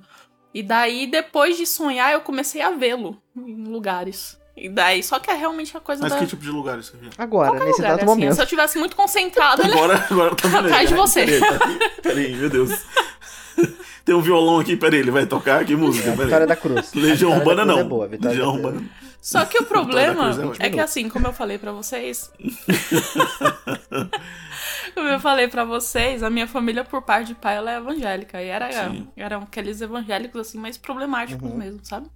E 0.54 0.62
daí, 0.64 1.08
depois 1.08 1.58
de 1.58 1.66
sonhar, 1.66 2.14
eu 2.14 2.22
comecei 2.22 2.62
a 2.62 2.72
vê-lo 2.72 3.22
em 3.36 3.66
lugares. 3.66 4.40
E 4.56 4.68
daí, 4.68 5.02
só 5.02 5.20
que 5.20 5.32
é 5.32 5.34
realmente 5.34 5.76
a 5.76 5.80
coisa 5.80 6.02
Mas 6.02 6.12
da. 6.12 6.20
que 6.20 6.28
tipo 6.28 6.42
de 6.42 6.50
lugar 6.50 6.78
isso 6.80 6.96
viu? 7.00 7.10
Agora, 7.18 7.54
nesse 7.54 7.66
lugar, 7.66 7.78
exato 7.78 7.96
assim, 7.96 8.06
momento. 8.06 8.36
Se 8.36 8.42
eu 8.42 8.46
tivesse 8.46 8.78
muito 8.78 8.96
concentrada, 8.96 9.64
ele 9.64 9.74
Agora, 9.74 10.06
agora 10.10 10.36
tá 10.36 10.60
Atrás 10.60 10.90
de 10.90 10.96
você. 10.96 11.26
Peraí, 11.26 11.80
peraí, 12.02 12.36
meu 12.36 12.50
Deus. 12.50 12.72
Tem 14.04 14.16
um 14.16 14.22
violão 14.22 14.60
aqui, 14.60 14.76
peraí, 14.76 15.00
ele 15.00 15.12
vai 15.12 15.26
tocar? 15.26 15.64
Que 15.64 15.76
música? 15.76 16.10
É. 16.10 16.16
Vitória 16.16 16.48
da 16.48 16.56
Cruz. 16.56 16.94
Legião 16.94 17.32
Urbana 17.38 17.66
da 17.66 17.74
Cruz 17.74 17.78
não. 17.78 17.80
É 17.80 17.84
boa, 17.84 18.08
Legião 18.08 18.32
da 18.32 18.32
Cruz. 18.32 18.66
Urbana. 18.66 18.90
Só 19.22 19.46
que 19.46 19.58
o 19.60 19.66
problema 19.66 20.32
é 20.60 20.68
é 20.68 20.70
que 20.70 20.80
assim, 20.80 21.10
como 21.10 21.28
eu 21.28 21.34
falei 21.34 21.58
pra 21.58 21.72
vocês. 21.72 22.32
como 24.96 25.08
eu 25.08 25.20
falei 25.20 25.48
pra 25.48 25.64
vocês, 25.66 26.24
a 26.24 26.30
minha 26.30 26.48
família 26.48 26.84
por 26.84 27.02
parte 27.02 27.28
de 27.28 27.36
pai 27.36 27.58
ela 27.58 27.72
é 27.72 27.78
evangélica. 27.78 28.42
E 28.42 28.48
era, 28.48 28.72
Sim. 28.72 29.08
eram 29.16 29.42
aqueles 29.44 29.82
evangélicos 29.82 30.42
assim, 30.42 30.58
mais 30.58 30.78
problemáticos 30.78 31.50
Uhum. 31.50 31.58
mesmo, 31.58 31.80
sabe? 31.84 32.08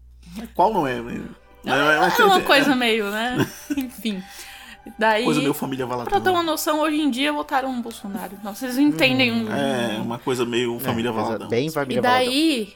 Qual 0.56 0.74
não 0.74 0.88
é? 0.88 1.00
né? 1.02 1.22
É 1.66 2.24
uma 2.26 2.42
coisa 2.42 2.76
meio, 2.76 3.10
né? 3.10 3.38
Enfim. 3.78 4.22
Daí, 5.00 5.24
Coisa 5.24 5.40
meio 5.40 5.54
família 5.54 5.88
pra 5.88 5.96
Valadão. 5.96 6.22
ter 6.22 6.30
uma 6.30 6.44
noção, 6.44 6.82
hoje 6.82 7.00
em 7.00 7.10
dia 7.10 7.32
votaram 7.32 7.74
no 7.74 7.82
Bolsonaro. 7.82 8.38
Não, 8.44 8.54
vocês 8.54 8.78
entendem 8.78 9.32
um. 9.32 9.48
É, 9.50 9.98
uma 10.02 10.20
coisa 10.20 10.46
meio 10.46 10.78
família 10.78 11.08
É, 11.10 11.14
Valadão. 11.14 11.48
Bem 11.48 11.72
família 11.72 12.00
E 12.00 12.02
daí, 12.02 12.74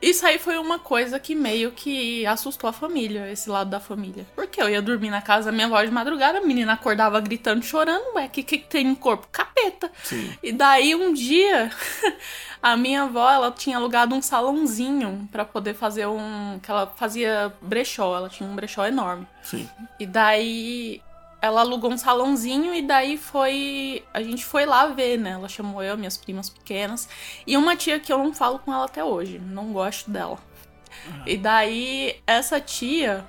isso 0.00 0.26
aí 0.26 0.38
foi 0.38 0.58
uma 0.58 0.78
coisa 0.78 1.18
que 1.18 1.34
meio 1.34 1.72
que 1.72 2.26
assustou 2.26 2.68
a 2.68 2.72
família, 2.72 3.30
esse 3.30 3.48
lado 3.48 3.70
da 3.70 3.80
família. 3.80 4.26
Porque 4.34 4.60
eu 4.60 4.68
ia 4.68 4.82
dormir 4.82 5.10
na 5.10 5.22
casa 5.22 5.46
da 5.46 5.52
minha 5.52 5.66
avó 5.66 5.82
de 5.82 5.90
madrugada, 5.90 6.38
a 6.38 6.40
menina 6.42 6.74
acordava 6.74 7.20
gritando, 7.20 7.64
chorando, 7.64 8.14
ué, 8.14 8.26
o 8.26 8.30
que, 8.30 8.42
que 8.42 8.58
tem 8.58 8.84
no 8.84 8.96
corpo? 8.96 9.26
Capeta. 9.32 9.90
Sim. 10.02 10.32
E 10.42 10.52
daí 10.52 10.94
um 10.94 11.12
dia, 11.12 11.70
a 12.62 12.76
minha 12.76 13.04
avó, 13.04 13.30
ela 13.30 13.50
tinha 13.50 13.78
alugado 13.78 14.14
um 14.14 14.20
salãozinho 14.20 15.28
pra 15.32 15.44
poder 15.44 15.74
fazer 15.74 16.06
um... 16.06 16.58
que 16.62 16.70
ela 16.70 16.86
fazia 16.94 17.52
brechó, 17.62 18.16
ela 18.16 18.28
tinha 18.28 18.48
um 18.48 18.54
brechó 18.54 18.86
enorme. 18.86 19.26
Sim. 19.42 19.68
E 19.98 20.06
daí 20.06 21.00
ela 21.46 21.62
alugou 21.62 21.90
um 21.90 21.98
salãozinho 21.98 22.74
e 22.74 22.82
daí 22.82 23.16
foi. 23.16 24.04
A 24.12 24.22
gente 24.22 24.44
foi 24.44 24.66
lá 24.66 24.86
ver, 24.86 25.18
né? 25.18 25.30
Ela 25.30 25.48
chamou 25.48 25.82
eu, 25.82 25.96
minhas 25.96 26.16
primas 26.16 26.50
pequenas. 26.50 27.08
E 27.46 27.56
uma 27.56 27.76
tia 27.76 27.98
que 27.98 28.12
eu 28.12 28.18
não 28.18 28.34
falo 28.34 28.58
com 28.58 28.72
ela 28.72 28.84
até 28.84 29.02
hoje. 29.02 29.38
Não 29.38 29.72
gosto 29.72 30.10
dela. 30.10 30.38
E 31.24 31.36
daí, 31.36 32.20
essa 32.26 32.60
tia. 32.60 33.24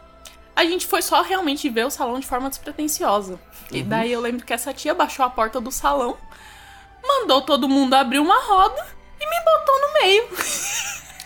A 0.56 0.66
gente 0.66 0.88
foi 0.88 1.04
só 1.04 1.22
realmente 1.22 1.70
ver 1.70 1.86
o 1.86 1.92
salão 1.92 2.20
de 2.20 2.26
forma 2.26 2.50
despretensiosa. 2.50 3.40
E 3.72 3.84
daí 3.84 4.12
eu 4.12 4.20
lembro 4.20 4.46
que 4.46 4.54
essa 4.54 4.74
tia 4.74 4.94
baixou 4.94 5.24
a 5.24 5.30
porta 5.30 5.62
do 5.62 5.72
salão, 5.72 6.18
mandou 7.04 7.44
todo 7.44 7.70
mundo 7.70 7.94
abrir 7.94 8.18
uma 8.18 8.44
roda 8.44 8.84
e 9.20 9.30
me 9.30 9.46
botou 9.46 9.82
no 9.82 9.94
meio. 10.02 10.28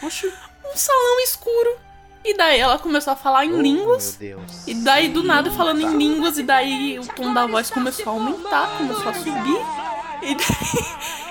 Oxi. 0.03 0.31
Um 0.73 0.77
salão 0.77 1.19
escuro. 1.19 1.77
E 2.23 2.35
daí 2.37 2.59
ela 2.59 2.77
começou 2.77 3.13
a 3.13 3.15
falar 3.15 3.45
em 3.45 3.53
Oh, 3.53 3.61
línguas. 3.61 4.17
Meu 4.19 4.37
Deus. 4.37 4.67
E 4.67 4.73
daí, 4.75 5.07
do 5.09 5.23
nada, 5.23 5.49
falando 5.51 5.81
em 5.81 5.97
línguas, 5.97 6.37
e 6.37 6.43
daí 6.43 6.99
o 6.99 7.05
tom 7.07 7.33
da 7.33 7.45
voz 7.47 7.69
começou 7.69 8.09
a 8.09 8.15
aumentar, 8.15 8.77
começou 8.77 9.09
a 9.09 9.13
subir. 9.13 9.61
E 10.21 10.35
daí, 10.35 10.85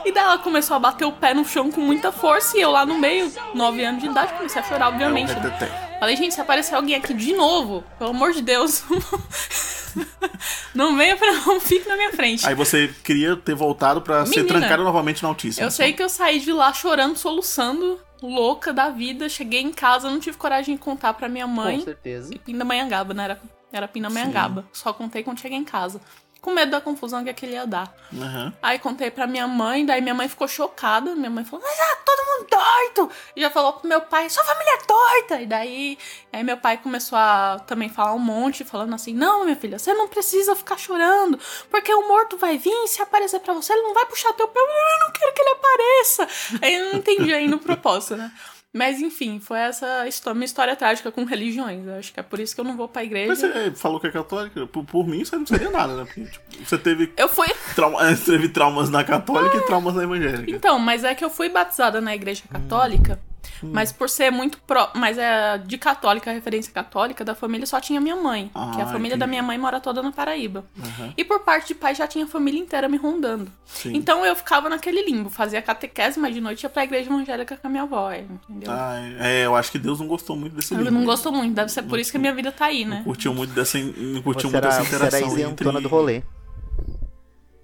e 0.06 0.12
daí 0.12 0.25
ela 0.25 0.38
começou 0.38 0.76
a 0.76 0.80
bater 0.80 1.04
o 1.04 1.12
pé 1.12 1.32
no 1.32 1.44
chão 1.44 1.70
com 1.70 1.80
muita 1.80 2.11
força, 2.11 2.59
e 2.59 2.61
eu 2.61 2.73
lá 2.73 2.85
no 2.85 2.99
meio, 2.99 3.32
9 3.54 3.85
anos 3.85 4.02
de 4.02 4.09
idade, 4.09 4.32
comecei 4.35 4.61
a 4.61 4.64
chorar, 4.64 4.88
obviamente. 4.88 5.32
né? 5.32 5.97
Falei, 6.00 6.16
gente, 6.16 6.35
se 6.35 6.40
aparecer 6.40 6.75
alguém 6.75 6.97
aqui 6.97 7.14
de 7.14 7.35
novo, 7.35 7.85
pelo 7.99 8.11
amor 8.11 8.32
de 8.32 8.42
Deus, 8.42 8.82
não 10.75 10.97
venha 10.97 11.16
pra 11.16 11.30
não 11.32 11.61
fique 11.61 11.88
na 11.88 11.94
minha 11.97 12.12
frente. 12.12 12.47
Aí 12.49 12.54
você 12.54 12.92
queria 13.04 13.37
ter 13.37 13.54
voltado 13.54 14.00
pra 14.00 14.25
ser 14.26 14.44
trancado 14.44 14.82
novamente 14.82 15.23
na 15.23 15.28
Altíssima. 15.28 15.66
Eu 15.66 15.70
sei 15.70 15.92
que 15.92 16.02
eu 16.02 16.09
saí 16.09 16.40
de 16.40 16.52
lá 16.52 16.73
chorando, 16.73 17.16
soluçando, 17.16 18.00
louca 18.22 18.72
da 18.72 18.90
vida. 18.90 19.28
Cheguei 19.28 19.60
em 19.60 19.72
casa, 19.72 20.10
não 20.10 20.20
tive 20.20 20.36
coragem 20.36 20.76
de 20.76 20.80
contar 20.80 21.14
pra 21.14 21.28
minha 21.28 21.46
mãe. 21.46 21.78
Com 21.78 21.84
certeza. 21.84 22.34
E 22.34 22.38
Pindamonhangaba, 22.38 23.14
né? 23.14 23.24
Era, 23.24 23.42
era 23.72 23.88
Pindamonhangaba. 23.88 24.64
Só 24.72 24.92
contei 24.92 25.22
quando 25.22 25.40
cheguei 25.40 25.58
em 25.58 25.64
casa. 25.64 26.00
Com 26.40 26.52
medo 26.52 26.70
da 26.70 26.80
confusão 26.80 27.23
que 27.23 27.30
aquele 27.30 27.52
ia 27.52 27.66
dar. 27.66 27.94
Aham. 28.14 28.52
Aí 28.62 28.78
contei 28.78 29.11
pra 29.11 29.26
minha 29.26 29.47
mãe, 29.47 29.85
daí 29.85 30.00
minha 30.00 30.14
mãe 30.14 30.28
ficou 30.28 30.49
chocada. 30.49 31.14
Minha 31.14 31.30
mãe 31.30 31.44
falou, 31.44 31.64
mas 31.64 31.78
ah, 31.78 31.97
todo 32.04 32.26
mundo 32.26 32.47
doido! 32.50 33.11
E 33.37 33.40
já 33.40 33.50
falou 33.50 33.75
pro 33.75 33.88
meu 33.88 34.00
pai, 34.00 34.28
sua 34.28 34.44
família 34.44 34.73
é 34.73 34.87
doida! 34.87 35.42
E 35.42 35.47
daí, 35.47 35.99
aí 36.32 36.42
meu 36.42 36.56
pai 36.56 36.78
começou 36.78 37.16
a 37.18 37.61
também 37.66 37.88
falar 37.88 38.14
um 38.14 38.18
monte, 38.18 38.64
falando 38.64 38.94
assim, 38.94 39.14
não, 39.14 39.44
minha 39.44 39.56
filha, 39.56 39.78
você 39.78 39.92
não 39.94 40.09
precisa 40.09 40.56
ficar 40.56 40.78
chorando, 40.78 41.38
porque 41.70 41.92
o 41.92 42.09
morto 42.09 42.37
vai 42.37 42.59
vir, 42.59 42.88
se 42.88 43.00
aparecer 43.00 43.40
pra 43.40 43.54
você, 43.54 43.73
ele 43.73 43.82
não 43.82 43.94
vai 43.94 44.06
puxar 44.06 44.32
teu 44.32 44.49
pé, 44.49 44.61
eu 44.61 45.06
não 45.06 45.12
quero 45.12 45.35
que 45.35 45.40
ele 45.42 45.50
apareça! 45.50 46.28
Aí 46.62 46.75
eu 46.75 46.87
não 46.87 46.99
entendi 46.99 47.32
ainda 47.32 47.56
o 47.56 47.61
propósito, 47.61 48.16
né? 48.16 48.32
Mas 48.72 49.00
enfim, 49.00 49.40
foi 49.40 49.58
essa 49.58 50.06
histó- 50.06 50.32
minha 50.32 50.44
história 50.44 50.76
trágica 50.76 51.10
com 51.10 51.24
religiões. 51.24 51.84
Eu 51.86 51.94
acho 51.94 52.12
que 52.12 52.20
é 52.20 52.22
por 52.22 52.38
isso 52.38 52.54
que 52.54 52.60
eu 52.60 52.64
não 52.64 52.76
vou 52.76 52.86
pra 52.86 53.02
igreja. 53.02 53.26
Mas 53.28 53.38
você 53.40 53.70
falou 53.72 53.98
que 53.98 54.06
é 54.06 54.10
católica. 54.12 54.64
Por, 54.68 54.84
por 54.84 55.06
mim, 55.08 55.24
você 55.24 55.36
não 55.36 55.44
seria 55.44 55.70
nada, 55.70 55.96
né? 55.96 56.04
Porque, 56.04 56.24
tipo, 56.24 56.64
você 56.64 56.78
teve, 56.78 57.12
Eu 57.16 57.28
fui. 57.28 57.48
trauma, 57.74 58.08
eh, 58.08 58.14
teve 58.14 58.48
traumas 58.48 58.88
na 58.88 59.02
católica 59.02 59.56
e 59.56 59.60
traumas 59.62 59.94
na 59.96 60.04
evangélica. 60.04 60.48
Então, 60.50 60.78
mas 60.78 61.02
é 61.02 61.14
que 61.16 61.24
eu 61.24 61.30
fui 61.30 61.48
batizada 61.48 62.00
na 62.00 62.14
igreja 62.14 62.44
católica, 62.48 63.14
Hum. 63.14 63.29
Mas 63.62 63.92
por 63.92 64.09
ser 64.09 64.30
muito 64.30 64.59
pró. 64.66 64.90
Mas 64.94 65.18
é 65.18 65.59
de 65.59 65.78
católica, 65.78 66.30
referência 66.32 66.73
católica, 66.73 67.25
da 67.25 67.35
família 67.35 67.66
só 67.66 67.80
tinha 67.80 68.00
minha 68.00 68.16
mãe. 68.16 68.50
Ah, 68.54 68.73
que 68.75 68.80
a 68.82 68.87
família 68.87 69.16
da 69.16 69.25
entendi. 69.25 69.30
minha 69.30 69.42
mãe 69.42 69.59
mora 69.59 69.80
toda 69.80 70.02
na 70.02 70.12
Paraíba. 70.12 70.64
Aham. 70.78 71.12
E 71.16 71.25
por 71.25 71.40
parte 71.40 71.68
de 71.68 71.75
pai 71.75 71.94
já 71.94 72.06
tinha 72.06 72.25
a 72.25 72.28
família 72.28 72.61
inteira 72.61 72.88
me 72.88 72.97
rondando. 72.97 73.50
Sim. 73.66 73.94
Então 73.94 74.25
eu 74.25 74.35
ficava 74.35 74.68
naquele 74.68 75.02
limbo, 75.02 75.30
fazia 75.30 75.62
catequese, 75.62 76.18
mas 76.18 76.35
de 76.35 76.40
noite 76.40 76.62
ia 76.62 76.68
pra 76.70 76.85
igreja 76.85 77.11
evangélica 77.11 77.56
com 77.56 77.66
a 77.66 77.70
minha 77.70 77.82
avó, 77.82 78.12
entendeu? 78.12 78.70
Ah, 78.70 78.97
é, 79.18 79.47
eu 79.47 79.54
acho 79.54 79.70
que 79.70 79.78
Deus 79.78 80.00
não 80.00 80.06
gostou 80.06 80.37
muito 80.37 80.56
desse 80.56 80.75
eu 80.75 80.78
livro. 80.78 80.92
não 80.92 81.04
gostou 81.04 81.32
muito, 81.32 81.54
deve 81.54 81.70
ser 81.70 81.82
por 81.82 81.99
isso 81.99 82.11
que 82.11 82.16
a 82.16 82.20
minha 82.20 82.35
vida 82.35 82.50
tá 82.50 82.66
aí, 82.66 82.85
né? 82.85 82.97
Não 82.97 83.04
curtiu 83.04 83.35
muito 83.35 83.52
dessa, 83.52 83.78
não 83.78 84.23
curtiu 84.23 84.50
Você 84.50 84.56
muito 84.56 84.56
era, 84.56 84.68
dessa 84.68 84.82
você 84.85 84.94
era 84.97 85.06
interação 85.06 85.28
isentona 85.28 85.70
entre... 85.70 85.82
do 85.82 85.88
rolê. 85.88 86.23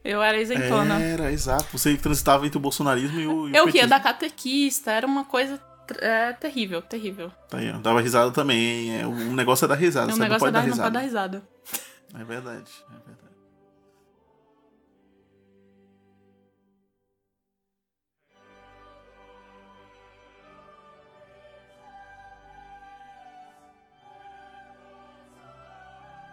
Eu 0.06 0.22
era 0.22 0.40
isentona. 0.40 1.00
Era, 1.02 1.32
exato. 1.32 1.66
Você 1.76 1.96
transitava 1.96 2.46
entre 2.46 2.56
o 2.56 2.60
bolsonarismo 2.60 3.18
e 3.18 3.26
o, 3.26 3.48
e 3.48 3.52
o 3.52 3.56
eu 3.56 3.66
que 3.66 3.78
ia 3.78 3.88
da 3.88 3.98
catequista, 3.98 4.92
era 4.92 5.04
uma 5.04 5.24
coisa 5.24 5.60
é, 5.98 6.32
terrível, 6.32 6.80
terrível. 6.80 7.32
Tá 7.48 7.58
aí. 7.58 7.72
Dava 7.80 8.00
risada 8.00 8.30
também. 8.30 9.00
É, 9.00 9.04
o 9.04 9.32
negócio 9.32 9.64
é 9.64 9.68
dar 9.68 9.74
risada. 9.74 10.06
O 10.06 10.12
você 10.12 10.20
não 10.20 10.28
negócio 10.28 10.46
é 10.46 10.52
pode 10.52 10.52
dar, 10.52 10.60
dar 10.60 10.66
não 10.66 10.72
risada. 10.72 10.90
pode 10.90 10.94
dar 10.94 11.00
risada. 11.00 11.42
É 12.14 12.24
verdade, 12.24 12.70
é 12.88 13.04
verdade. 13.04 13.26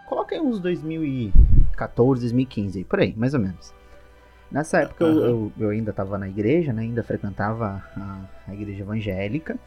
Coloca 0.07 0.35
aí 0.35 0.41
uns 0.41 0.59
2014, 1.73 2.21
2015 2.21 2.79
aí, 2.79 2.85
por 2.85 2.99
aí, 2.99 3.13
mais 3.15 3.33
ou 3.33 3.39
menos. 3.39 3.73
Nessa 4.51 4.79
época 4.79 5.03
eu, 5.03 5.09
Aham. 5.09 5.27
eu, 5.27 5.51
eu 5.57 5.69
ainda 5.69 5.91
tava 5.91 6.17
na 6.17 6.29
igreja, 6.29 6.71
né? 6.71 6.83
Ainda 6.83 7.03
frequentava 7.03 7.83
a, 7.97 8.19
a 8.47 8.53
igreja 8.53 8.83
evangélica. 8.83 9.57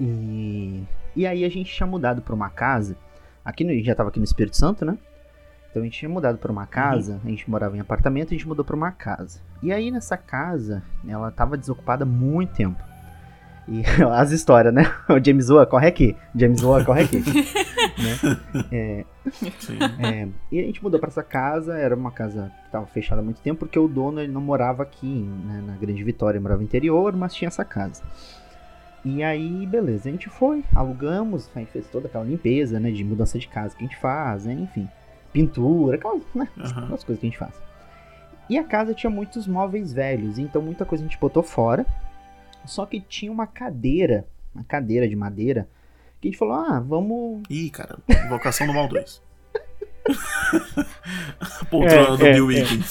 E, 0.00 0.84
e 1.16 1.26
aí 1.26 1.44
a 1.44 1.48
gente 1.48 1.72
tinha 1.72 1.86
mudado 1.86 2.22
pra 2.22 2.34
uma 2.34 2.48
casa. 2.48 2.96
Aqui 3.44 3.64
no, 3.64 3.78
já 3.82 3.94
tava 3.94 4.10
aqui 4.10 4.20
no 4.20 4.24
Espírito 4.24 4.56
Santo, 4.56 4.84
né? 4.84 4.96
Então 5.70 5.82
a 5.82 5.84
gente 5.84 5.98
tinha 5.98 6.08
mudado 6.08 6.38
pra 6.38 6.50
uma 6.50 6.66
casa, 6.66 7.20
a 7.22 7.28
gente 7.28 7.50
morava 7.50 7.76
em 7.76 7.80
apartamento, 7.80 8.28
a 8.28 8.30
gente 8.30 8.48
mudou 8.48 8.64
pra 8.64 8.76
uma 8.76 8.92
casa. 8.92 9.40
E 9.62 9.72
aí 9.72 9.90
nessa 9.90 10.16
casa, 10.16 10.82
ela 11.06 11.30
tava 11.30 11.56
desocupada 11.56 12.04
há 12.04 12.06
muito 12.06 12.54
tempo. 12.54 12.82
E 13.68 13.82
as 14.14 14.30
histórias, 14.30 14.72
né? 14.72 14.90
O 15.10 15.22
James 15.22 15.50
Wan, 15.50 15.66
corre 15.66 15.88
aqui. 15.88 16.16
James 16.34 16.62
Wan, 16.62 16.84
corre 16.84 17.02
aqui. 17.02 17.22
né? 17.98 18.36
É, 18.72 19.04
é, 19.98 20.28
e 20.50 20.60
a 20.60 20.62
gente 20.62 20.82
mudou 20.82 20.98
pra 20.98 21.08
essa 21.08 21.22
casa, 21.22 21.76
era 21.76 21.94
uma 21.94 22.10
casa 22.10 22.52
que 22.64 22.70
tava 22.70 22.86
fechada 22.86 23.20
há 23.20 23.24
muito 23.24 23.40
tempo, 23.40 23.60
porque 23.60 23.78
o 23.78 23.88
dono 23.88 24.20
ele 24.20 24.32
não 24.32 24.40
morava 24.40 24.82
aqui, 24.82 25.06
né, 25.06 25.62
na 25.66 25.74
Grande 25.76 26.02
Vitória, 26.02 26.36
ele 26.36 26.42
morava 26.42 26.60
no 26.60 26.66
interior, 26.66 27.14
mas 27.16 27.34
tinha 27.34 27.48
essa 27.48 27.64
casa. 27.64 28.02
E 29.04 29.22
aí, 29.22 29.66
beleza, 29.66 30.08
a 30.08 30.12
gente 30.12 30.28
foi, 30.28 30.64
alugamos, 30.74 31.48
a 31.54 31.60
gente 31.60 31.70
fez 31.70 31.86
toda 31.88 32.08
aquela 32.08 32.24
limpeza, 32.24 32.80
né, 32.80 32.90
de 32.90 33.04
mudança 33.04 33.38
de 33.38 33.46
casa 33.46 33.76
que 33.76 33.84
a 33.84 33.86
gente 33.86 33.98
faz, 33.98 34.46
né, 34.46 34.52
enfim, 34.54 34.88
pintura, 35.32 35.96
aquelas, 35.96 36.22
né, 36.34 36.48
Aham. 36.58 36.84
aquelas 36.84 37.04
coisas 37.04 37.20
que 37.20 37.26
a 37.26 37.30
gente 37.30 37.38
faz. 37.38 37.54
E 38.48 38.58
a 38.58 38.64
casa 38.64 38.94
tinha 38.94 39.10
muitos 39.10 39.46
móveis 39.46 39.92
velhos, 39.92 40.38
então 40.38 40.62
muita 40.62 40.84
coisa 40.84 41.04
a 41.04 41.06
gente 41.06 41.18
botou 41.18 41.42
fora, 41.42 41.84
só 42.64 42.84
que 42.86 43.00
tinha 43.00 43.30
uma 43.30 43.46
cadeira, 43.46 44.26
uma 44.54 44.64
cadeira 44.64 45.08
de 45.08 45.16
madeira, 45.16 45.68
que 46.20 46.28
a 46.28 46.30
gente 46.30 46.38
falou, 46.38 46.54
ah, 46.54 46.80
vamos 46.80 47.42
Ih, 47.50 47.70
cara, 47.70 47.98
Invocação 48.26 48.66
do 48.66 48.74
Mal 48.74 48.88
2. 48.88 49.22
Poltrona 51.70 52.14
É, 52.14 52.16
do 52.16 52.26
é, 52.26 52.32
Bill 52.34 52.44
é. 52.50 52.54
Wiggins. 52.54 52.90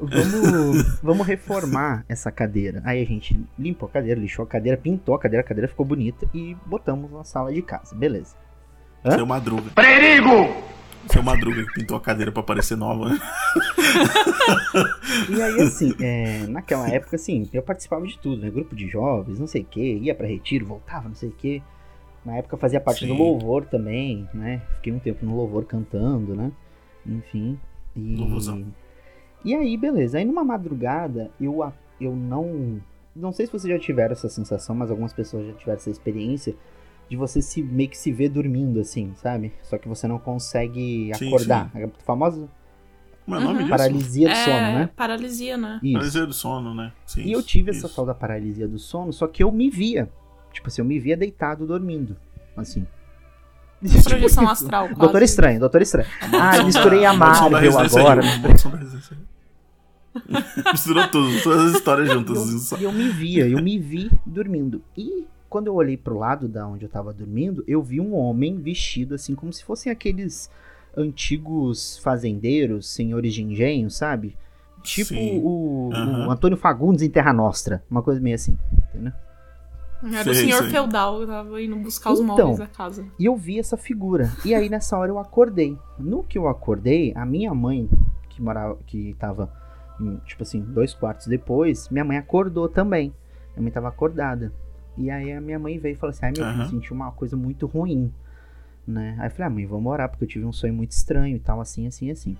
Vamos, 0.00 0.98
vamos 1.02 1.26
reformar 1.26 2.04
essa 2.08 2.30
cadeira. 2.30 2.80
Aí 2.84 3.02
a 3.02 3.06
gente 3.06 3.38
limpou 3.58 3.88
a 3.88 3.92
cadeira, 3.92 4.20
lixou 4.20 4.44
a 4.44 4.48
cadeira, 4.48 4.76
pintou 4.78 5.14
a 5.14 5.18
cadeira, 5.18 5.44
a 5.44 5.46
cadeira 5.46 5.68
ficou 5.68 5.84
bonita 5.84 6.28
e 6.32 6.56
botamos 6.64 7.10
na 7.10 7.24
sala 7.24 7.52
de 7.52 7.62
casa. 7.62 7.94
Beleza. 7.94 8.36
Hã? 9.04 9.12
Seu 9.12 9.26
Madruga. 9.26 9.70
Perigo! 9.74 10.68
Seu 11.08 11.22
Madruga 11.22 11.64
que 11.64 11.72
pintou 11.72 11.96
a 11.96 12.00
cadeira 12.00 12.30
pra 12.30 12.42
parecer 12.42 12.76
nova. 12.76 13.08
né? 13.10 13.18
E 15.28 15.42
aí, 15.42 15.60
assim, 15.60 15.94
é, 16.00 16.46
naquela 16.46 16.88
época, 16.88 17.16
assim, 17.16 17.48
eu 17.52 17.62
participava 17.62 18.06
de 18.06 18.18
tudo, 18.18 18.40
né? 18.42 18.50
Grupo 18.50 18.74
de 18.74 18.88
jovens, 18.88 19.38
não 19.38 19.46
sei 19.46 19.62
o 19.62 19.64
que, 19.64 19.98
ia 19.98 20.14
pra 20.14 20.26
retiro, 20.26 20.66
voltava, 20.66 21.08
não 21.08 21.14
sei 21.14 21.28
o 21.28 21.32
que. 21.32 21.62
Na 22.24 22.36
época 22.36 22.54
eu 22.54 22.58
fazia 22.58 22.80
parte 22.80 23.06
do 23.06 23.12
Sim. 23.12 23.18
louvor 23.18 23.64
também, 23.64 24.28
né? 24.34 24.60
Fiquei 24.76 24.92
um 24.92 24.98
tempo 24.98 25.24
no 25.24 25.36
louvor 25.36 25.64
cantando, 25.64 26.34
né? 26.34 26.52
Enfim. 27.06 27.58
E, 27.96 28.16
Louvorzão. 28.16 28.64
e 29.44 29.54
aí, 29.54 29.76
beleza. 29.76 30.18
Aí 30.18 30.24
numa 30.24 30.44
madrugada, 30.44 31.30
eu, 31.40 31.60
eu 32.00 32.14
não. 32.14 32.80
Não 33.16 33.32
sei 33.32 33.46
se 33.46 33.52
vocês 33.52 33.72
já 33.72 33.78
tiveram 33.78 34.12
essa 34.12 34.28
sensação, 34.28 34.74
mas 34.76 34.90
algumas 34.90 35.12
pessoas 35.12 35.46
já 35.46 35.52
tiveram 35.54 35.76
essa 35.78 35.90
experiência 35.90 36.54
de 37.08 37.16
você 37.16 37.40
se 37.40 37.62
meio 37.62 37.88
que 37.88 37.96
se 37.96 38.12
ver 38.12 38.28
dormindo, 38.28 38.78
assim, 38.80 39.12
sabe? 39.16 39.52
Só 39.62 39.78
que 39.78 39.88
você 39.88 40.06
não 40.06 40.18
consegue 40.18 41.10
Sim, 41.14 41.28
acordar. 41.28 41.70
A 41.74 41.88
famosa 42.04 42.48
Como 43.24 43.36
é 43.36 43.40
nome 43.40 43.62
Uhum. 43.62 43.68
paralisia 43.70 44.28
do 44.28 44.32
é, 44.32 44.44
sono, 44.44 44.60
né? 44.60 44.90
paralisia, 44.94 45.56
né? 45.56 45.80
Isso. 45.82 45.92
Paralisia 45.94 46.26
do 46.26 46.32
sono, 46.34 46.74
né? 46.74 46.92
Sim, 47.06 47.22
E 47.22 47.32
eu 47.32 47.42
tive 47.42 47.70
isso. 47.70 47.86
essa 47.86 47.94
tal 47.96 48.04
da 48.04 48.14
paralisia 48.14 48.68
do 48.68 48.78
sono, 48.78 49.12
só 49.12 49.26
que 49.26 49.42
eu 49.42 49.50
me 49.50 49.70
via. 49.70 50.08
Tipo 50.58 50.66
assim, 50.66 50.82
eu 50.82 50.84
me 50.84 50.98
via 50.98 51.16
deitado 51.16 51.64
dormindo. 51.64 52.16
Assim. 52.56 52.84
Projeção 54.02 54.48
astral, 54.48 54.88
quase. 54.88 55.00
Doutor 55.00 55.22
Estranho, 55.22 55.60
Doutor 55.60 55.82
Estranho. 55.82 56.08
Ah, 56.32 56.64
misturei 56.64 57.04
a 57.04 57.12
Marvel 57.12 57.78
agora. 57.78 58.22
Misturou 60.72 61.06
tudo, 61.08 61.40
todas 61.44 61.66
as 61.66 61.76
histórias 61.76 62.10
juntas. 62.10 62.38
assim, 62.38 62.58
só. 62.58 62.76
E 62.76 62.82
eu 62.82 62.90
me 62.90 63.08
via, 63.08 63.46
eu 63.46 63.62
me 63.62 63.78
vi 63.78 64.10
dormindo. 64.26 64.82
E 64.96 65.24
quando 65.48 65.68
eu 65.68 65.76
olhei 65.76 65.96
pro 65.96 66.18
lado 66.18 66.48
da 66.48 66.66
onde 66.66 66.84
eu 66.84 66.88
tava 66.88 67.12
dormindo, 67.12 67.62
eu 67.68 67.80
vi 67.80 68.00
um 68.00 68.16
homem 68.16 68.60
vestido 68.60 69.14
assim, 69.14 69.36
como 69.36 69.52
se 69.52 69.62
fossem 69.62 69.92
aqueles 69.92 70.50
antigos 70.96 71.98
fazendeiros, 71.98 72.88
senhores 72.88 73.32
de 73.32 73.44
engenho, 73.44 73.88
sabe? 73.92 74.36
Tipo 74.82 75.14
o, 75.14 75.90
o 75.90 75.92
Aham. 75.92 76.32
Antônio 76.32 76.56
Fagundes 76.56 77.02
em 77.02 77.10
Terra 77.10 77.32
Nostra. 77.32 77.80
Uma 77.88 78.02
coisa 78.02 78.20
meio 78.20 78.34
assim, 78.34 78.58
entendeu? 78.88 79.12
Era 80.02 80.30
o 80.30 80.34
Sei, 80.34 80.44
senhor 80.46 80.62
sei. 80.62 80.70
feudal 80.70 81.26
tava 81.26 81.60
indo 81.60 81.74
buscar 81.76 82.12
os 82.12 82.20
Então. 82.20 82.36
móveis 82.36 82.58
da 82.58 82.66
casa. 82.66 83.04
E 83.18 83.24
eu 83.24 83.36
vi 83.36 83.58
essa 83.58 83.76
figura. 83.76 84.30
E 84.44 84.54
aí 84.54 84.68
nessa 84.68 84.96
hora 84.96 85.10
eu 85.10 85.18
acordei. 85.18 85.76
No 85.98 86.22
que 86.22 86.38
eu 86.38 86.46
acordei, 86.48 87.12
a 87.16 87.26
minha 87.26 87.52
mãe, 87.52 87.88
que 88.28 88.40
morava, 88.40 88.78
que 88.86 89.14
tava, 89.18 89.52
hum, 90.00 90.18
tipo 90.24 90.42
assim, 90.44 90.60
dois 90.60 90.94
quartos 90.94 91.26
depois, 91.26 91.88
minha 91.88 92.04
mãe 92.04 92.16
acordou 92.16 92.68
também. 92.68 93.12
Minha 93.56 93.62
mãe 93.64 93.72
tava 93.72 93.88
acordada. 93.88 94.52
E 94.96 95.10
aí 95.10 95.32
a 95.32 95.40
minha 95.40 95.58
mãe 95.58 95.78
veio 95.78 95.94
e 95.94 95.96
falou 95.96 96.10
assim: 96.10 96.26
ai 96.26 96.32
meu 96.36 96.44
filho, 96.44 96.60
Aham. 96.60 96.68
senti 96.70 96.92
uma 96.92 97.10
coisa 97.12 97.36
muito 97.36 97.66
ruim. 97.66 98.12
Né? 98.86 99.16
Aí 99.18 99.26
eu 99.26 99.30
falei, 99.32 99.46
ah, 99.46 99.50
mãe, 99.50 99.66
vamos 99.66 99.92
orar, 99.92 100.08
porque 100.08 100.24
eu 100.24 100.28
tive 100.28 100.44
um 100.44 100.52
sonho 100.52 100.72
muito 100.72 100.92
estranho 100.92 101.36
e 101.36 101.40
tal, 101.40 101.60
assim, 101.60 101.86
assim, 101.86 102.10
assim. 102.10 102.36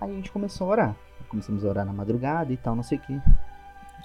Aí 0.00 0.10
a 0.10 0.14
gente 0.14 0.30
começou 0.30 0.68
a 0.68 0.70
orar. 0.70 0.96
Começamos 1.28 1.64
a 1.64 1.68
orar 1.68 1.84
na 1.86 1.92
madrugada 1.92 2.52
e 2.52 2.56
tal, 2.56 2.76
não 2.76 2.82
sei 2.82 2.98
o 2.98 3.00
que. 3.00 3.20